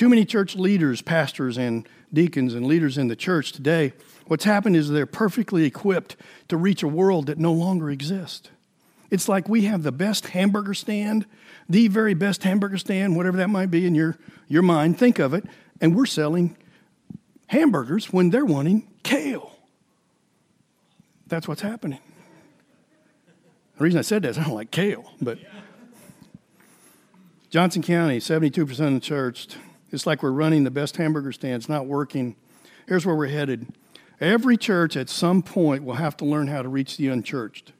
[0.00, 3.92] Too many church leaders, pastors, and deacons and leaders in the church today,
[4.28, 6.16] what's happened is they're perfectly equipped
[6.48, 8.48] to reach a world that no longer exists.
[9.10, 11.26] It's like we have the best hamburger stand,
[11.68, 14.16] the very best hamburger stand, whatever that might be in your,
[14.48, 14.98] your mind.
[14.98, 15.44] Think of it.
[15.82, 16.56] And we're selling
[17.48, 19.52] hamburgers when they're wanting kale.
[21.26, 22.00] That's what's happening.
[23.76, 25.38] The reason I said that is I don't like kale, but
[27.50, 29.48] Johnson County, 72% of the church.
[29.90, 31.56] It's like we're running the best hamburger stand.
[31.56, 32.36] It's not working.
[32.86, 33.74] Here's where we're headed.
[34.20, 37.72] Every church at some point will have to learn how to reach the unchurched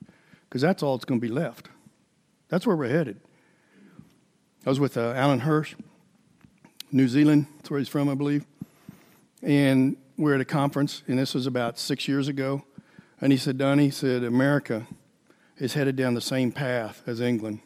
[0.49, 1.69] because that's all that's going to be left.
[2.49, 3.21] That's where we're headed.
[4.67, 5.75] I was with uh, Alan Hirsch,
[6.91, 7.47] New Zealand.
[7.57, 8.45] That's where he's from, I believe.
[9.43, 12.65] And we're at a conference, and this was about six years ago.
[13.21, 14.87] And he said, Donnie, he said, America
[15.59, 17.61] is headed down the same path as England.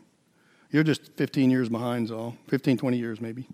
[0.71, 3.49] You're just 15 years behind, all 15, 20 years maybe.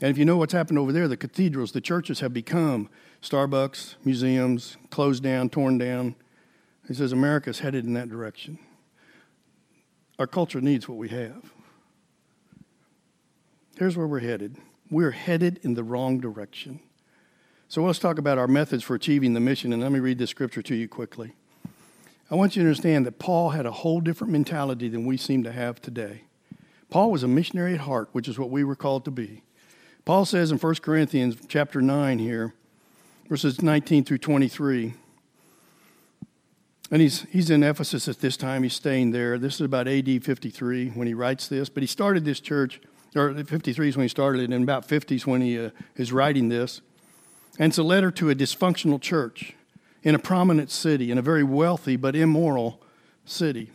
[0.00, 2.88] And if you know what's happened over there, the cathedrals, the churches have become
[3.22, 6.14] Starbucks, museums, closed down, torn down.
[6.88, 8.58] He says America's headed in that direction.
[10.18, 11.52] Our culture needs what we have.
[13.76, 14.56] Here's where we're headed.
[14.90, 16.80] We're headed in the wrong direction.
[17.68, 20.30] So let's talk about our methods for achieving the mission, and let me read this
[20.30, 21.34] scripture to you quickly.
[22.30, 25.44] I want you to understand that Paul had a whole different mentality than we seem
[25.44, 26.22] to have today.
[26.90, 29.42] Paul was a missionary at heart, which is what we were called to be.
[30.04, 32.54] Paul says in 1 Corinthians chapter 9 here,
[33.28, 34.94] verses 19 through 23,
[36.90, 38.64] and he's, he's in Ephesus at this time.
[38.64, 39.38] He's staying there.
[39.38, 41.68] This is about AD 53 when he writes this.
[41.68, 42.80] But he started this church,
[43.14, 46.12] or 53 is when he started it, and about 50 is when he uh, is
[46.12, 46.80] writing this.
[47.60, 49.54] And it's a letter to a dysfunctional church
[50.02, 52.82] in a prominent city, in a very wealthy but immoral
[53.24, 53.70] city.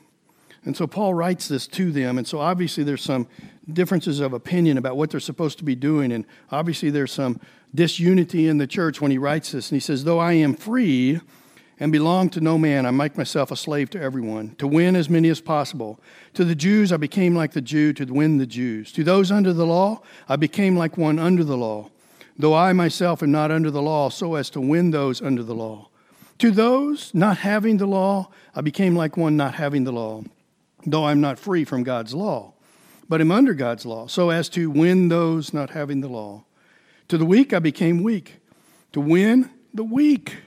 [0.65, 2.17] And so Paul writes this to them.
[2.17, 3.27] And so obviously there's some
[3.71, 6.11] differences of opinion about what they're supposed to be doing.
[6.11, 7.39] And obviously there's some
[7.73, 9.69] disunity in the church when he writes this.
[9.69, 11.21] And he says, Though I am free
[11.79, 15.09] and belong to no man, I make myself a slave to everyone, to win as
[15.09, 15.99] many as possible.
[16.33, 18.91] To the Jews, I became like the Jew to win the Jews.
[18.93, 21.91] To those under the law, I became like one under the law,
[22.39, 25.55] though I myself am not under the law, so as to win those under the
[25.55, 25.89] law.
[26.39, 30.23] To those not having the law, I became like one not having the law,
[30.85, 32.53] though I'm not free from God's law.
[33.07, 36.43] but am under God's law, so as to win those not having the law.
[37.09, 38.37] To the weak I became weak,
[38.93, 40.37] to win the weak.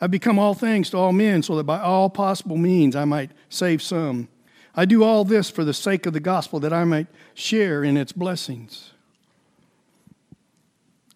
[0.00, 3.32] I become all things to all men, so that by all possible means I might
[3.50, 4.28] save some.
[4.74, 7.98] I do all this for the sake of the gospel, that I might share in
[7.98, 8.92] its blessings.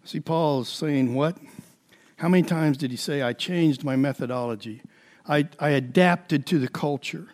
[0.03, 1.37] See, Paul is saying, What?
[2.17, 4.83] How many times did he say, I changed my methodology?
[5.27, 7.29] I, I adapted to the culture.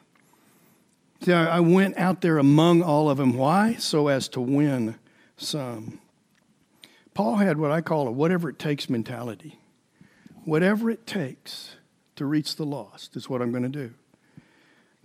[1.22, 3.36] See, I, went out there among all of them.
[3.36, 3.76] Why?
[3.76, 4.96] So as to win
[5.36, 6.00] some.
[7.14, 9.60] Paul had what I call a whatever it takes mentality.
[10.46, 11.76] Whatever it takes
[12.16, 13.94] to reach the lost is what I'm going to do.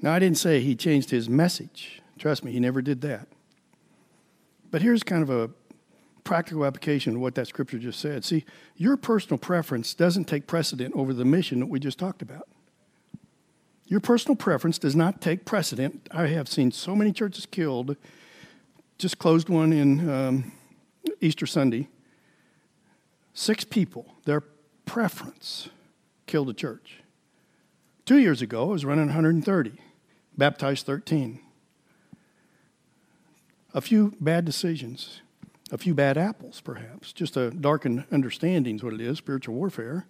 [0.01, 2.03] Now, I didn't say he changed his message.
[2.19, 3.29] Trust me, he never did that.
[4.71, 5.51] But here's kind of a
[6.25, 8.25] practical application of what that scripture just said.
[8.25, 8.45] See,
[8.77, 12.49] your personal preference doesn't take precedent over the mission that we just talked about.
[13.87, 16.09] Your personal preference does not take precedent.
[16.11, 17.97] I have seen so many churches killed.
[18.99, 20.53] Just closed one in um,
[21.21, 21.89] Easter Sunday.
[23.35, 24.43] Six people, their
[24.87, 25.69] preference,
[26.27, 26.99] killed a church.
[28.05, 29.73] Two years ago, I was running 130,
[30.37, 31.41] baptized 13.
[33.75, 35.23] A few bad decisions
[35.73, 40.07] a few bad apples, perhaps, just a darkened understanding is what it is, spiritual warfare.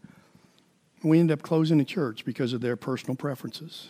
[1.03, 3.89] We end up closing the church because of their personal preferences.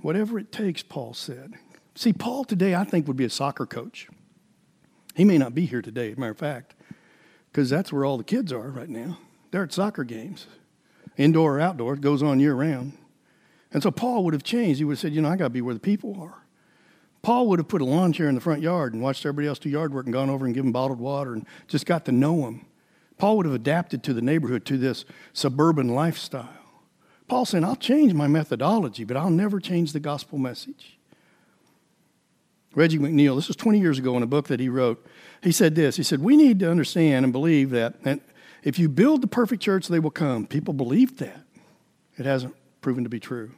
[0.00, 1.54] Whatever it takes, Paul said.
[1.94, 4.08] See, Paul today, I think, would be a soccer coach.
[5.16, 6.76] He may not be here today, as a matter of fact,
[7.50, 9.18] because that's where all the kids are right now.
[9.50, 10.46] They're at soccer games,
[11.16, 12.92] indoor or outdoor, it goes on year round.
[13.72, 14.78] And so Paul would have changed.
[14.78, 16.44] He would have said, You know, I got to be where the people are.
[17.22, 19.58] Paul would have put a lawn chair in the front yard and watched everybody else
[19.58, 22.42] do yard work and gone over and given bottled water and just got to know
[22.42, 22.64] them.
[23.18, 26.48] Paul would have adapted to the neighborhood, to this suburban lifestyle.
[27.26, 30.98] Paul saying, I'll change my methodology, but I'll never change the gospel message.
[32.74, 35.04] Reggie McNeal, this was 20 years ago in a book that he wrote.
[35.42, 38.20] He said this He said, We need to understand and believe that, that
[38.62, 40.46] if you build the perfect church, they will come.
[40.46, 41.40] People believed that.
[42.16, 43.52] It hasn't proven to be true.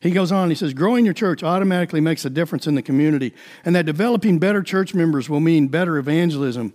[0.00, 3.32] He goes on, he says, growing your church automatically makes a difference in the community,
[3.64, 6.74] and that developing better church members will mean better evangelism.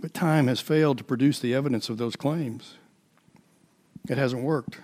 [0.00, 2.76] But time has failed to produce the evidence of those claims.
[4.08, 4.78] It hasn't worked.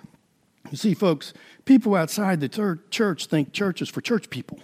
[0.71, 1.33] You see, folks,
[1.65, 2.49] people outside the
[2.91, 4.59] church think church is for church people.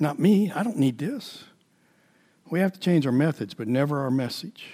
[0.00, 0.50] Not me.
[0.50, 1.44] I don't need this.
[2.50, 4.64] We have to change our methods, but never our message.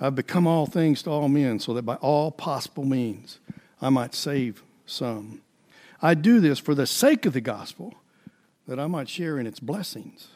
[0.00, 3.38] I've become all things to all men so that by all possible means
[3.80, 5.42] I might save some.
[6.02, 7.94] I do this for the sake of the gospel,
[8.66, 10.28] that I might share in its blessings.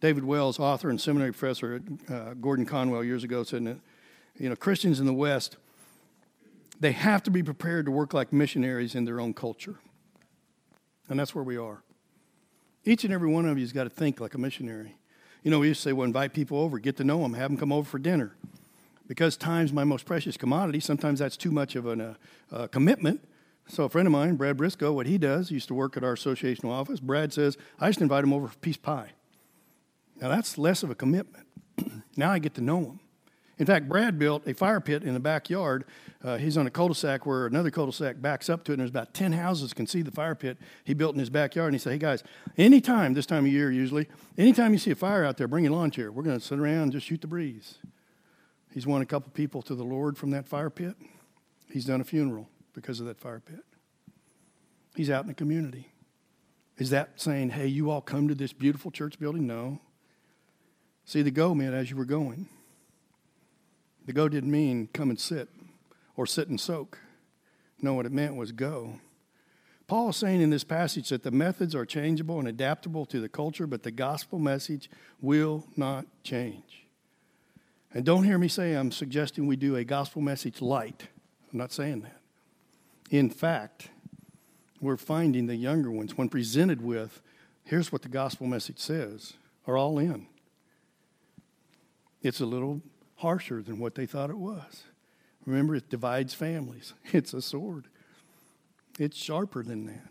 [0.00, 3.78] David Wells, author and seminary professor at uh, Gordon Conwell years ago, said that
[4.38, 5.56] you know Christians in the West
[6.78, 9.76] they have to be prepared to work like missionaries in their own culture,
[11.08, 11.82] and that's where we are.
[12.84, 14.96] Each and every one of you's got to think like a missionary.
[15.42, 17.50] You know, we used to say, "Well, invite people over, get to know them, have
[17.50, 18.36] them come over for dinner."
[19.08, 20.80] Because time's my most precious commodity.
[20.80, 22.16] Sometimes that's too much of a
[22.50, 23.20] uh, commitment.
[23.68, 26.04] So a friend of mine, Brad Brisco, what he does, he used to work at
[26.04, 27.00] our associational office.
[27.00, 29.10] Brad says, I just invite him over for of pie.
[30.20, 31.46] Now that's less of a commitment.
[32.16, 33.00] now I get to know him.
[33.58, 35.84] In fact, Brad built a fire pit in the backyard.
[36.22, 39.14] Uh, he's on a cul-de-sac where another cul-de-sac backs up to it, and there's about
[39.14, 41.68] 10 houses can see the fire pit he built in his backyard.
[41.68, 42.22] And he said, hey, guys,
[42.58, 45.72] anytime, this time of year usually, anytime you see a fire out there, bring your
[45.72, 46.12] lawn chair.
[46.12, 47.78] We're going to sit around and just shoot the breeze.
[48.74, 50.96] He's won a couple people to the Lord from that fire pit.
[51.70, 53.64] He's done a funeral because of that fire pit.
[54.94, 55.92] He's out in the community.
[56.76, 59.46] Is that saying, hey, you all come to this beautiful church building?
[59.46, 59.80] No.
[61.06, 62.48] See, the go meant as you were going.
[64.06, 65.48] The go didn't mean come and sit
[66.16, 66.98] or sit and soak.
[67.80, 69.00] No, what it meant was go.
[69.86, 73.28] Paul is saying in this passage that the methods are changeable and adaptable to the
[73.28, 74.90] culture, but the gospel message
[75.20, 76.86] will not change.
[77.94, 81.06] And don't hear me say I'm suggesting we do a gospel message light.
[81.52, 82.20] I'm not saying that.
[83.10, 83.90] In fact,
[84.80, 87.22] we're finding the younger ones, when presented with,
[87.62, 89.34] here's what the gospel message says,
[89.68, 90.26] are all in.
[92.26, 92.82] It's a little
[93.16, 94.82] harsher than what they thought it was.
[95.46, 97.86] Remember, it divides families, it's a sword,
[98.98, 100.08] it's sharper than that.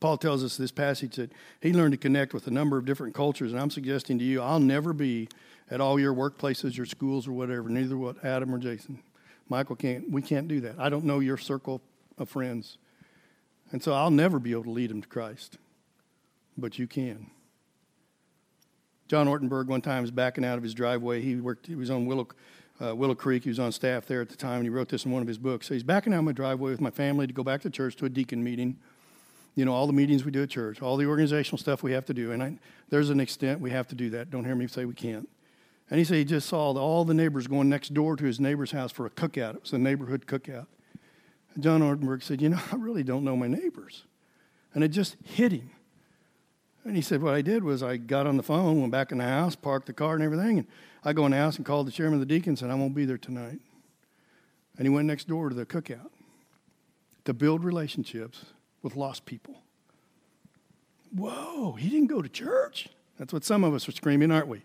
[0.00, 3.14] Paul tells us this passage that he learned to connect with a number of different
[3.14, 5.28] cultures, and I'm suggesting to you, I'll never be
[5.70, 7.68] at all your workplaces, your schools, or whatever.
[7.68, 9.02] Neither will Adam or Jason.
[9.48, 10.10] Michael can't.
[10.10, 10.74] We can't do that.
[10.78, 11.80] I don't know your circle
[12.18, 12.76] of friends.
[13.72, 15.58] And so I'll never be able to lead them to Christ,
[16.58, 17.30] but you can.
[19.08, 21.20] John Ortenberg one time was backing out of his driveway.
[21.20, 21.66] He worked.
[21.66, 22.28] He was on Willow,
[22.82, 23.42] uh, Willow Creek.
[23.44, 25.28] He was on staff there at the time, and he wrote this in one of
[25.28, 25.68] his books.
[25.68, 27.96] So he's backing out of my driveway with my family to go back to church
[27.96, 28.78] to a deacon meeting.
[29.54, 32.06] You know, all the meetings we do at church, all the organizational stuff we have
[32.06, 32.32] to do.
[32.32, 34.30] And I, there's an extent we have to do that.
[34.30, 35.28] Don't hear me say we can't.
[35.90, 38.72] And he said he just saw all the neighbors going next door to his neighbor's
[38.72, 39.56] house for a cookout.
[39.56, 40.66] It was a neighborhood cookout.
[41.60, 44.04] John Ortenberg said, You know, I really don't know my neighbors.
[44.72, 45.70] And it just hit him.
[46.84, 49.18] And he said, What I did was I got on the phone, went back in
[49.18, 50.58] the house, parked the car and everything.
[50.58, 50.66] And
[51.04, 52.94] I go in the house and called the chairman of the deacons and I won't
[52.94, 53.58] be there tonight.
[54.76, 56.10] And he went next door to the cookout
[57.24, 58.44] to build relationships
[58.82, 59.56] with lost people.
[61.14, 62.88] Whoa, he didn't go to church.
[63.18, 64.62] That's what some of us are screaming, aren't we?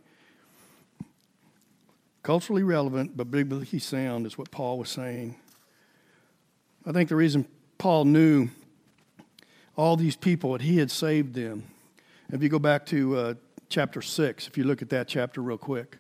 [2.24, 5.36] Culturally relevant, but biblically sound is what Paul was saying.
[6.86, 7.46] I think the reason
[7.78, 8.50] Paul knew
[9.78, 11.64] all these people that he had saved them.
[12.32, 13.34] If you go back to uh,
[13.70, 15.98] chapter 6, if you look at that chapter real quick,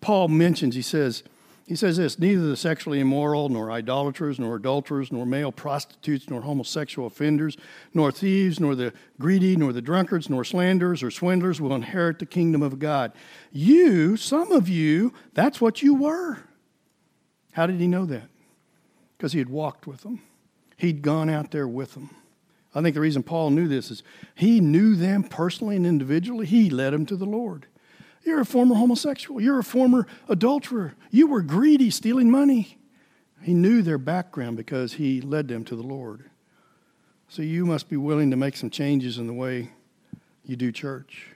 [0.00, 1.24] Paul mentions, he says,
[1.66, 6.42] he says this neither the sexually immoral, nor idolaters, nor adulterers, nor male prostitutes, nor
[6.42, 7.56] homosexual offenders,
[7.94, 12.26] nor thieves, nor the greedy, nor the drunkards, nor slanderers or swindlers will inherit the
[12.26, 13.12] kingdom of God.
[13.50, 16.38] You, some of you, that's what you were.
[17.52, 18.28] How did he know that?
[19.16, 20.22] Because he had walked with them,
[20.76, 22.10] he'd gone out there with them.
[22.74, 24.02] I think the reason Paul knew this is
[24.34, 26.46] he knew them personally and individually.
[26.46, 27.66] He led them to the Lord.
[28.24, 29.40] You're a former homosexual.
[29.40, 30.94] You're a former adulterer.
[31.10, 32.78] You were greedy, stealing money.
[33.42, 36.30] He knew their background because he led them to the Lord.
[37.28, 39.70] So you must be willing to make some changes in the way
[40.44, 41.26] you do church.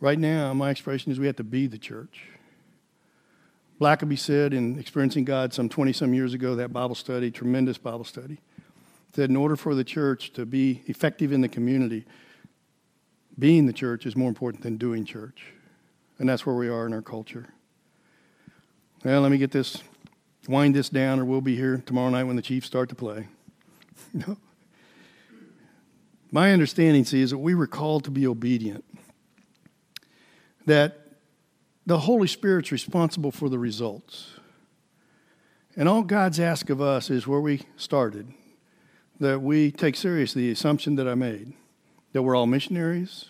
[0.00, 2.22] Right now, my expression is we have to be the church.
[3.80, 8.04] Blackaby said in Experiencing God some 20 some years ago, that Bible study, tremendous Bible
[8.04, 8.38] study,
[9.12, 12.04] that in order for the church to be effective in the community,
[13.38, 15.52] being the church is more important than doing church.
[16.18, 17.46] And that's where we are in our culture.
[19.04, 19.82] Well, let me get this,
[20.48, 23.28] wind this down, or we'll be here tomorrow night when the Chiefs start to play.
[24.12, 24.36] no.
[26.30, 28.84] My understanding, see, is that we were called to be obedient.
[30.66, 31.08] That
[31.86, 34.32] the Holy Spirit's responsible for the results.
[35.74, 38.34] And all God's asked of us is where we started,
[39.20, 41.52] that we take seriously the assumption that I made
[42.12, 43.26] that we're all missionaries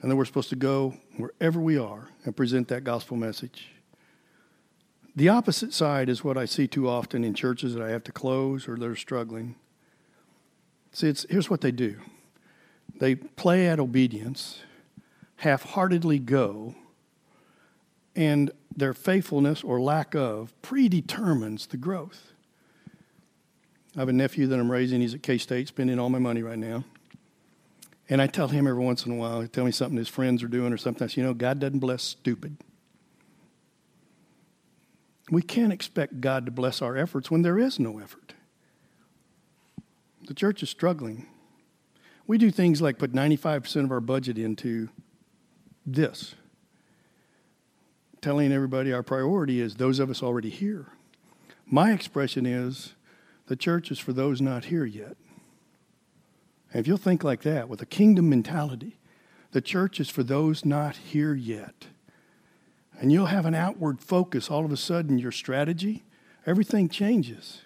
[0.00, 3.68] and that we're supposed to go wherever we are and present that gospel message.
[5.14, 8.12] The opposite side is what I see too often in churches that I have to
[8.12, 9.56] close or that are struggling.
[10.92, 11.98] See, it's, here's what they do
[12.98, 14.60] they play at obedience,
[15.36, 16.74] half heartedly go,
[18.14, 22.32] and their faithfulness or lack of predetermines the growth.
[23.96, 25.00] I have a nephew that I'm raising.
[25.00, 26.84] He's at K State, spending all my money right now.
[28.08, 30.42] And I tell him every once in a while, he tell me something his friends
[30.42, 31.04] are doing or something.
[31.04, 32.58] I say, you know, God doesn't bless stupid.
[35.30, 38.34] We can't expect God to bless our efforts when there is no effort.
[40.28, 41.26] The church is struggling.
[42.26, 44.88] We do things like put 95% of our budget into
[45.84, 46.34] this,
[48.20, 50.86] telling everybody our priority is those of us already here.
[51.64, 52.92] My expression is
[53.46, 55.16] the church is for those not here yet.
[56.72, 58.98] And if you'll think like that, with a kingdom mentality,
[59.52, 61.86] the church is for those not here yet.
[63.00, 64.50] And you'll have an outward focus.
[64.50, 66.04] All of a sudden, your strategy,
[66.44, 67.62] everything changes.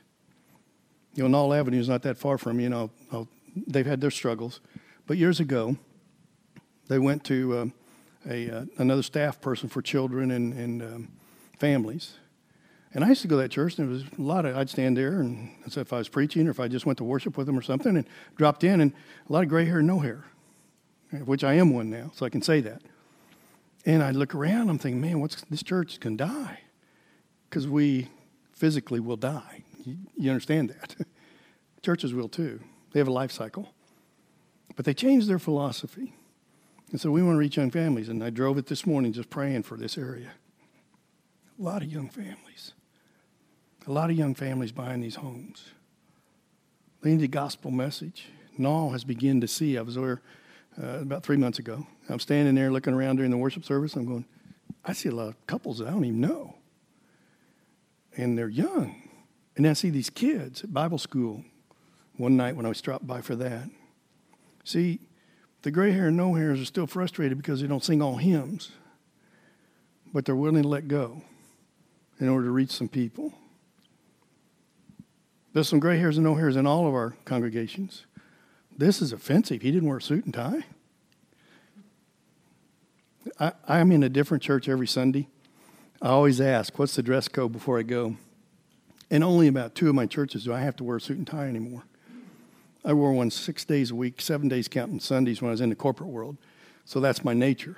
[1.14, 2.90] You know, Nall Avenue is not that far from you know.
[3.66, 4.61] They've had their struggles,
[5.07, 5.77] but years ago,
[6.88, 7.66] they went to uh,
[8.29, 11.09] a uh, another staff person for children and, and um,
[11.59, 12.14] families,
[12.92, 14.68] and I used to go to that church, and there was a lot of, I'd
[14.68, 17.37] stand there, and so if I was preaching or if I just went to worship
[17.37, 18.92] with them or something, and dropped in, and
[19.29, 20.24] a lot of gray hair and no hair,
[21.12, 22.83] eh, which I am one now, so I can say that.
[23.87, 26.61] And I'd look around, I'm thinking, man, what's this church can die?
[27.48, 28.09] Because we
[28.53, 29.64] physically will die.
[29.85, 30.96] You, you understand that.
[31.83, 32.61] Churches will too.
[32.92, 33.72] They have a life cycle.
[34.76, 36.14] But they changed their philosophy.
[36.90, 38.09] And so we want to reach young families.
[38.09, 40.33] And I drove it this morning just praying for this area.
[41.59, 42.74] A lot of young families.
[43.87, 45.73] A lot of young families buying these homes.
[47.03, 48.26] They need a gospel message.
[48.59, 49.78] Nall has begun to see.
[49.78, 50.20] I was there
[50.81, 51.87] uh, about three months ago.
[52.09, 53.95] I'm standing there looking around during the worship service.
[53.95, 54.26] I'm going,
[54.85, 56.57] I see a lot of couples that I don't even know.
[58.16, 59.03] And they're young.
[59.57, 61.45] And I see these kids at Bible school
[62.16, 63.68] one night when I was dropped by for that.
[64.64, 65.01] See,
[65.62, 68.72] the gray hair and no hairs are still frustrated because they don't sing all hymns,
[70.12, 71.22] but they're willing to let go
[72.18, 73.35] in order to reach some people.
[75.53, 78.07] There's some gray hairs and no hairs in all of our congregations.
[78.76, 79.62] This is offensive.
[79.62, 80.64] He didn't wear a suit and tie.
[83.38, 85.28] I, I'm in a different church every Sunday.
[86.01, 88.16] I always ask, what's the dress code before I go?
[89.11, 91.26] And only about two of my churches do I have to wear a suit and
[91.26, 91.82] tie anymore.
[92.84, 95.68] I wore one six days a week, seven days counting Sundays when I was in
[95.68, 96.38] the corporate world.
[96.84, 97.76] So that's my nature.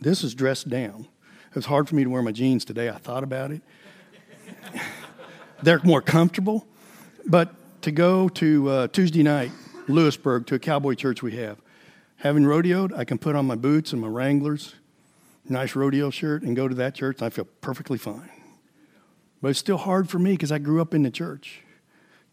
[0.00, 1.08] This is dressed down.
[1.50, 2.88] It was hard for me to wear my jeans today.
[2.88, 3.62] I thought about it.
[5.62, 6.66] They're more comfortable.
[7.28, 9.52] But to go to uh, Tuesday night,
[9.86, 11.58] Louisburg, to a cowboy church we have,
[12.16, 14.74] having rodeoed, I can put on my boots and my Wranglers,
[15.46, 18.30] nice rodeo shirt, and go to that church, and I feel perfectly fine.
[19.42, 21.60] But it's still hard for me because I grew up in the church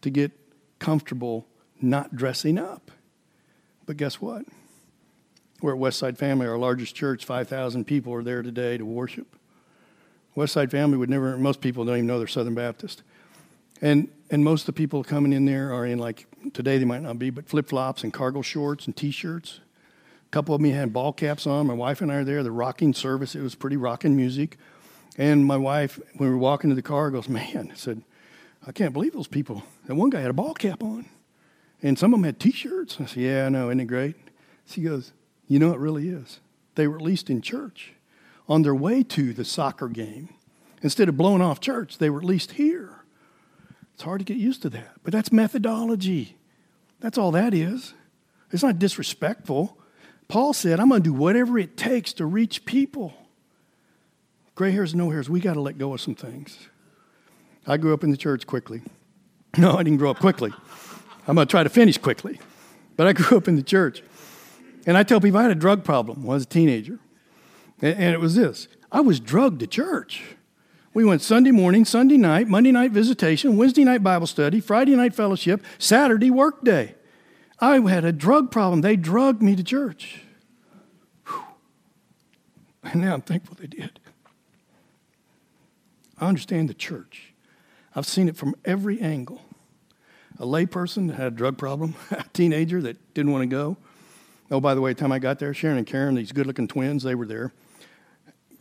[0.00, 0.32] to get
[0.78, 1.46] comfortable
[1.80, 2.90] not dressing up.
[3.84, 4.46] But guess what?
[5.60, 7.26] We're at Westside Family, our largest church.
[7.26, 9.36] 5,000 people are there today to worship.
[10.34, 13.02] Westside Family would never, most people don't even know they're Southern Baptist.
[13.82, 17.02] And, and most of the people coming in there are in, like, today they might
[17.02, 19.60] not be, but flip flops and cargo shorts and t shirts.
[20.26, 21.66] A couple of me had ball caps on.
[21.66, 22.42] My wife and I are there.
[22.42, 24.58] The rocking service, it was pretty rocking music.
[25.16, 28.02] And my wife, when we were walking to the car, goes, Man, I said,
[28.66, 29.62] I can't believe those people.
[29.86, 31.06] And one guy had a ball cap on.
[31.82, 32.98] And some of them had t shirts.
[33.00, 33.68] I said, Yeah, I know.
[33.68, 34.16] Isn't it great?
[34.66, 35.12] She goes,
[35.46, 36.40] You know, it really is.
[36.74, 37.92] They were at least in church
[38.48, 40.30] on their way to the soccer game.
[40.82, 42.95] Instead of blowing off church, they were at least here.
[43.96, 44.90] It's hard to get used to that.
[45.04, 46.36] But that's methodology.
[47.00, 47.94] That's all that is.
[48.52, 49.78] It's not disrespectful.
[50.28, 53.14] Paul said, I'm going to do whatever it takes to reach people.
[54.54, 56.68] Gray hairs, no hairs, we got to let go of some things.
[57.66, 58.82] I grew up in the church quickly.
[59.56, 60.52] No, I didn't grow up quickly.
[61.26, 62.38] I'm going to try to finish quickly.
[62.98, 64.02] But I grew up in the church.
[64.86, 66.98] And I tell people I had a drug problem when I was a teenager.
[67.80, 70.22] And it was this I was drugged to church.
[70.96, 75.14] We went Sunday morning, Sunday night, Monday night visitation, Wednesday night Bible study, Friday night
[75.14, 76.94] fellowship, Saturday work day.
[77.60, 78.80] I had a drug problem.
[78.80, 80.22] They drugged me to church.
[81.26, 81.42] Whew.
[82.82, 84.00] And now I'm thankful they did.
[86.18, 87.34] I understand the church.
[87.94, 89.42] I've seen it from every angle.
[90.38, 93.76] A layperson that had a drug problem, a teenager that didn't want to go.
[94.50, 96.66] Oh, by the way, the time I got there, Sharon and Karen, these good looking
[96.66, 97.52] twins, they were there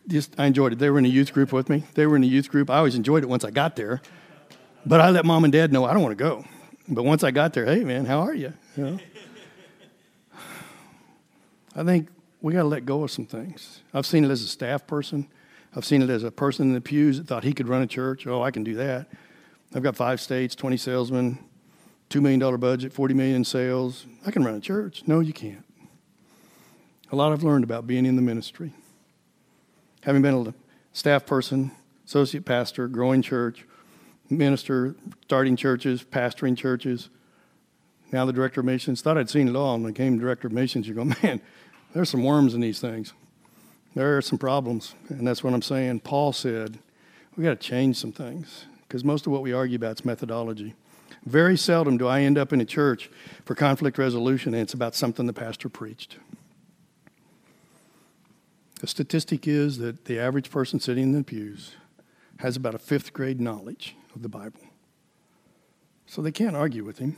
[0.07, 0.79] just I enjoyed it.
[0.79, 1.83] They were in a youth group with me.
[1.93, 2.69] They were in a youth group.
[2.69, 4.01] I always enjoyed it once I got there.
[4.85, 6.45] But I let mom and dad know I don't want to go.
[6.87, 8.53] But once I got there, hey man, how are you?
[8.77, 8.99] You know.
[11.75, 12.09] I think
[12.41, 13.81] we got to let go of some things.
[13.93, 15.27] I've seen it as a staff person.
[15.75, 17.87] I've seen it as a person in the pews that thought he could run a
[17.87, 18.25] church.
[18.27, 19.07] Oh, I can do that.
[19.73, 21.39] I've got five states, 20 salesmen,
[22.09, 24.05] $2 million budget, 40 million sales.
[24.25, 25.03] I can run a church.
[25.05, 25.65] No, you can't.
[27.11, 28.71] A lot I've learned about being in the ministry
[30.05, 30.53] having been a
[30.93, 31.71] staff person,
[32.05, 33.65] associate pastor, growing church,
[34.29, 37.09] minister, starting churches, pastoring churches,
[38.11, 39.01] now the director of missions.
[39.01, 39.73] Thought I'd seen it all.
[39.73, 41.41] And when I became director of missions, you go, man,
[41.93, 43.13] there's some worms in these things.
[43.95, 44.93] There are some problems.
[45.09, 46.01] And that's what I'm saying.
[46.01, 46.77] Paul said,
[47.35, 50.75] we got to change some things because most of what we argue about is methodology.
[51.25, 53.09] Very seldom do I end up in a church
[53.43, 56.17] for conflict resolution and it's about something the pastor preached.
[58.81, 61.75] The statistic is that the average person sitting in the pews
[62.39, 64.59] has about a fifth grade knowledge of the Bible.
[66.05, 67.17] So they can't argue with him.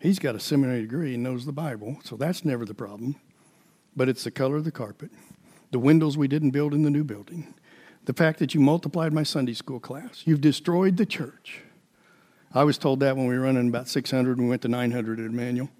[0.00, 3.16] He's got a seminary degree and knows the Bible, so that's never the problem.
[3.96, 5.10] But it's the color of the carpet,
[5.70, 7.54] the windows we didn't build in the new building,
[8.04, 10.22] the fact that you multiplied my Sunday school class.
[10.26, 11.62] You've destroyed the church.
[12.52, 15.20] I was told that when we were running about 600 and we went to 900
[15.20, 15.70] at Emmanuel.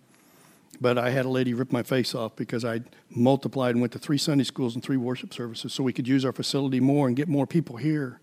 [0.80, 3.98] But I had a lady rip my face off because I multiplied and went to
[3.98, 7.16] three Sunday schools and three worship services so we could use our facility more and
[7.16, 8.20] get more people here.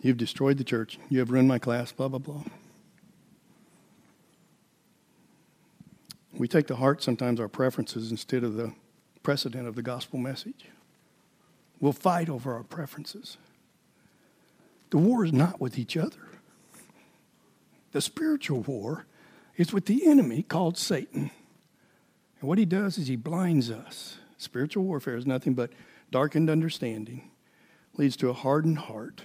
[0.00, 0.98] You've destroyed the church.
[1.08, 2.42] You have ruined my class, blah, blah, blah.
[6.32, 8.72] We take to heart sometimes our preferences instead of the
[9.22, 10.66] precedent of the gospel message.
[11.80, 13.38] We'll fight over our preferences.
[14.90, 16.28] The war is not with each other.
[17.92, 19.06] The spiritual war
[19.56, 21.30] is with the enemy called Satan.
[22.40, 24.18] And what he does is he blinds us.
[24.36, 25.70] Spiritual warfare is nothing but
[26.10, 27.30] darkened understanding,
[27.96, 29.22] leads to a hardened heart,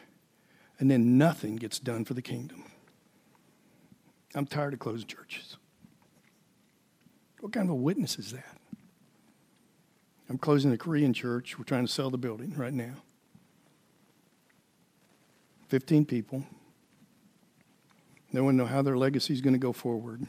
[0.80, 2.64] and then nothing gets done for the kingdom.
[4.34, 5.57] I'm tired of closed churches.
[7.41, 8.57] What kind of a witness is that?
[10.30, 11.59] I'm closing the Korean church.
[11.59, 12.93] We're trying to sell the building right now.
[15.68, 16.45] 15 people.
[18.32, 20.26] No one know how their legacy is going to go forward.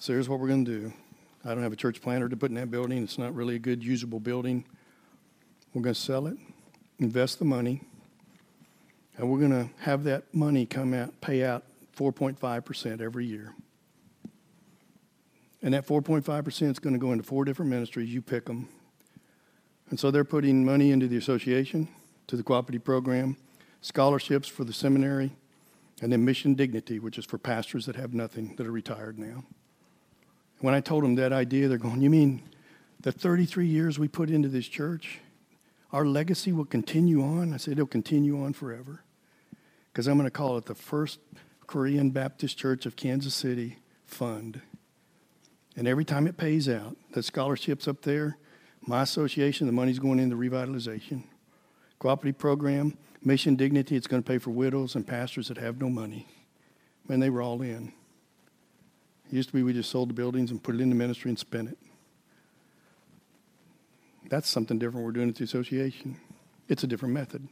[0.00, 0.92] So here's what we're going to do.
[1.44, 3.02] I don't have a church planter to put in that building.
[3.02, 4.64] It's not really a good, usable building.
[5.74, 6.38] We're going to sell it,
[6.98, 7.82] invest the money,
[9.18, 11.64] and we're going to have that money come out, pay out
[11.98, 13.52] 4.5% every year.
[15.60, 18.08] And that 4.5% is going to go into four different ministries.
[18.08, 18.70] You pick them.
[19.90, 21.88] And so they're putting money into the association,
[22.28, 23.36] to the cooperative program,
[23.82, 25.32] scholarships for the seminary,
[26.00, 29.44] And then Mission Dignity, which is for pastors that have nothing, that are retired now.
[30.60, 32.42] When I told them that idea, they're going, You mean
[33.00, 35.20] the 33 years we put into this church,
[35.92, 37.52] our legacy will continue on?
[37.52, 39.02] I said, It'll continue on forever.
[39.92, 41.18] Because I'm going to call it the First
[41.66, 44.60] Korean Baptist Church of Kansas City Fund.
[45.76, 48.36] And every time it pays out, the scholarships up there,
[48.82, 51.24] my association, the money's going into revitalization.
[51.98, 55.88] Cooperative program, Mission Dignity, it's going to pay for widows and pastors that have no
[55.88, 56.26] money.
[57.08, 57.92] Man, they were all in.
[59.30, 61.28] It used to be we just sold the buildings and put it in the ministry
[61.28, 61.78] and spent it.
[64.28, 66.16] That's something different we're doing at the association.
[66.68, 67.46] It's a different method.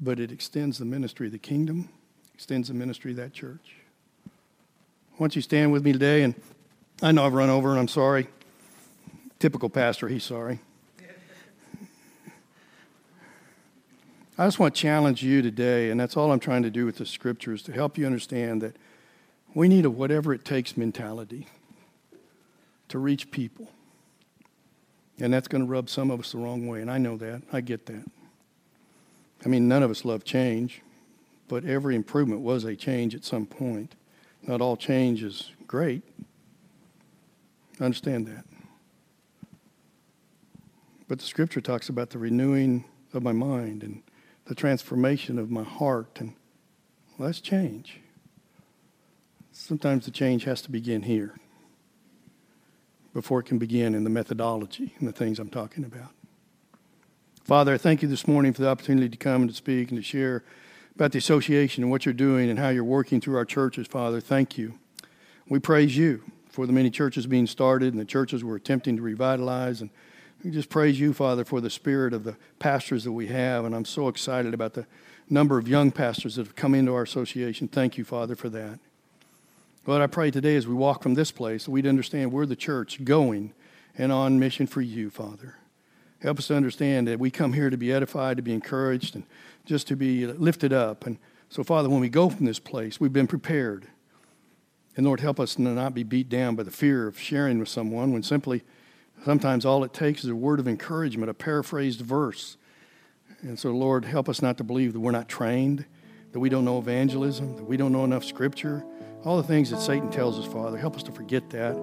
[0.00, 1.88] But it extends the ministry of the kingdom,
[2.34, 3.76] extends the ministry of that church.
[5.18, 6.22] Don't you stand with me today?
[6.22, 6.34] And
[7.00, 8.28] I know I've run over and I'm sorry.
[9.38, 10.58] Typical pastor, he's sorry.
[14.36, 16.96] I just want to challenge you today, and that's all I'm trying to do with
[16.96, 18.74] the scriptures to help you understand that
[19.54, 21.46] we need a whatever it takes mentality
[22.88, 23.70] to reach people.
[25.18, 27.42] And that's going to rub some of us the wrong way, and I know that.
[27.52, 28.04] I get that.
[29.44, 30.82] I mean, none of us love change,
[31.48, 33.94] but every improvement was a change at some point.
[34.42, 36.02] Not all change is great.
[37.80, 38.44] Understand that.
[41.06, 44.02] But the scripture talks about the renewing of my mind and
[44.46, 46.18] the transformation of my heart.
[46.18, 46.34] And
[47.18, 48.00] well, that's change.
[49.56, 51.36] Sometimes the change has to begin here
[53.14, 56.10] before it can begin in the methodology and the things I'm talking about.
[57.44, 59.98] Father, I thank you this morning for the opportunity to come and to speak and
[59.98, 60.42] to share
[60.96, 64.20] about the association and what you're doing and how you're working through our churches, Father.
[64.20, 64.74] Thank you.
[65.48, 69.02] We praise you for the many churches being started and the churches we're attempting to
[69.02, 69.80] revitalize.
[69.80, 69.90] And
[70.42, 73.64] we just praise you, Father, for the spirit of the pastors that we have.
[73.64, 74.84] And I'm so excited about the
[75.30, 77.68] number of young pastors that have come into our association.
[77.68, 78.80] Thank you, Father, for that.
[79.86, 82.56] Lord, I pray today as we walk from this place, that we'd understand we're the
[82.56, 83.52] church going
[83.98, 85.56] and on mission for you, Father.
[86.22, 89.24] Help us to understand that we come here to be edified, to be encouraged, and
[89.66, 91.04] just to be lifted up.
[91.04, 91.18] And
[91.50, 93.88] so, Father, when we go from this place, we've been prepared.
[94.96, 97.68] And Lord, help us to not be beat down by the fear of sharing with
[97.68, 98.62] someone when simply
[99.22, 102.56] sometimes all it takes is a word of encouragement, a paraphrased verse.
[103.42, 105.84] And so, Lord, help us not to believe that we're not trained,
[106.32, 108.82] that we don't know evangelism, that we don't know enough scripture,
[109.24, 110.76] all the things that Satan tells us, Father.
[110.76, 111.74] Help us to forget that,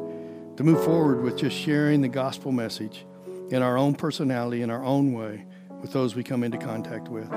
[0.58, 3.06] to move forward with just sharing the gospel message
[3.50, 5.46] in our own personality, in our own way,
[5.82, 7.30] with those we come into contact with.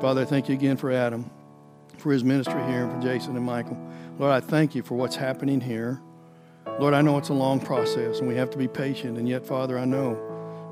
[0.00, 1.30] Father, I thank you again for Adam,
[1.98, 3.78] for his ministry here, and for Jason and Michael.
[4.18, 6.00] Lord, I thank you for what's happening here.
[6.78, 9.44] Lord, I know it's a long process and we have to be patient, and yet,
[9.44, 10.16] Father, I know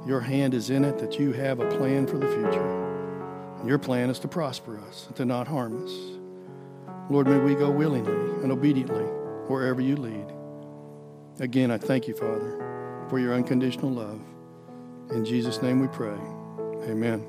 [0.06, 3.66] your hand is in it, that you have a plan for the future.
[3.66, 6.15] Your plan is to prosper us, and to not harm us.
[7.08, 9.04] Lord, may we go willingly and obediently
[9.48, 10.32] wherever you lead.
[11.40, 12.66] Again, I thank you, Father
[13.08, 14.20] for your unconditional love.
[15.10, 16.16] In Jesus' name we pray.
[16.88, 17.24] Amen.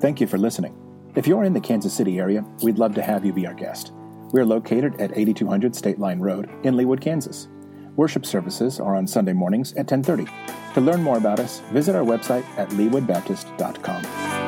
[0.00, 0.76] Thank you for listening.
[1.14, 3.92] If you're in the Kansas City area, we'd love to have you be our guest.
[4.32, 7.48] We're located at 8200 State Line Road in Leawood, Kansas.
[7.96, 10.26] Worship services are on Sunday mornings at 10:30.
[10.74, 14.41] To learn more about us, visit our website at leawoodbaptist.com.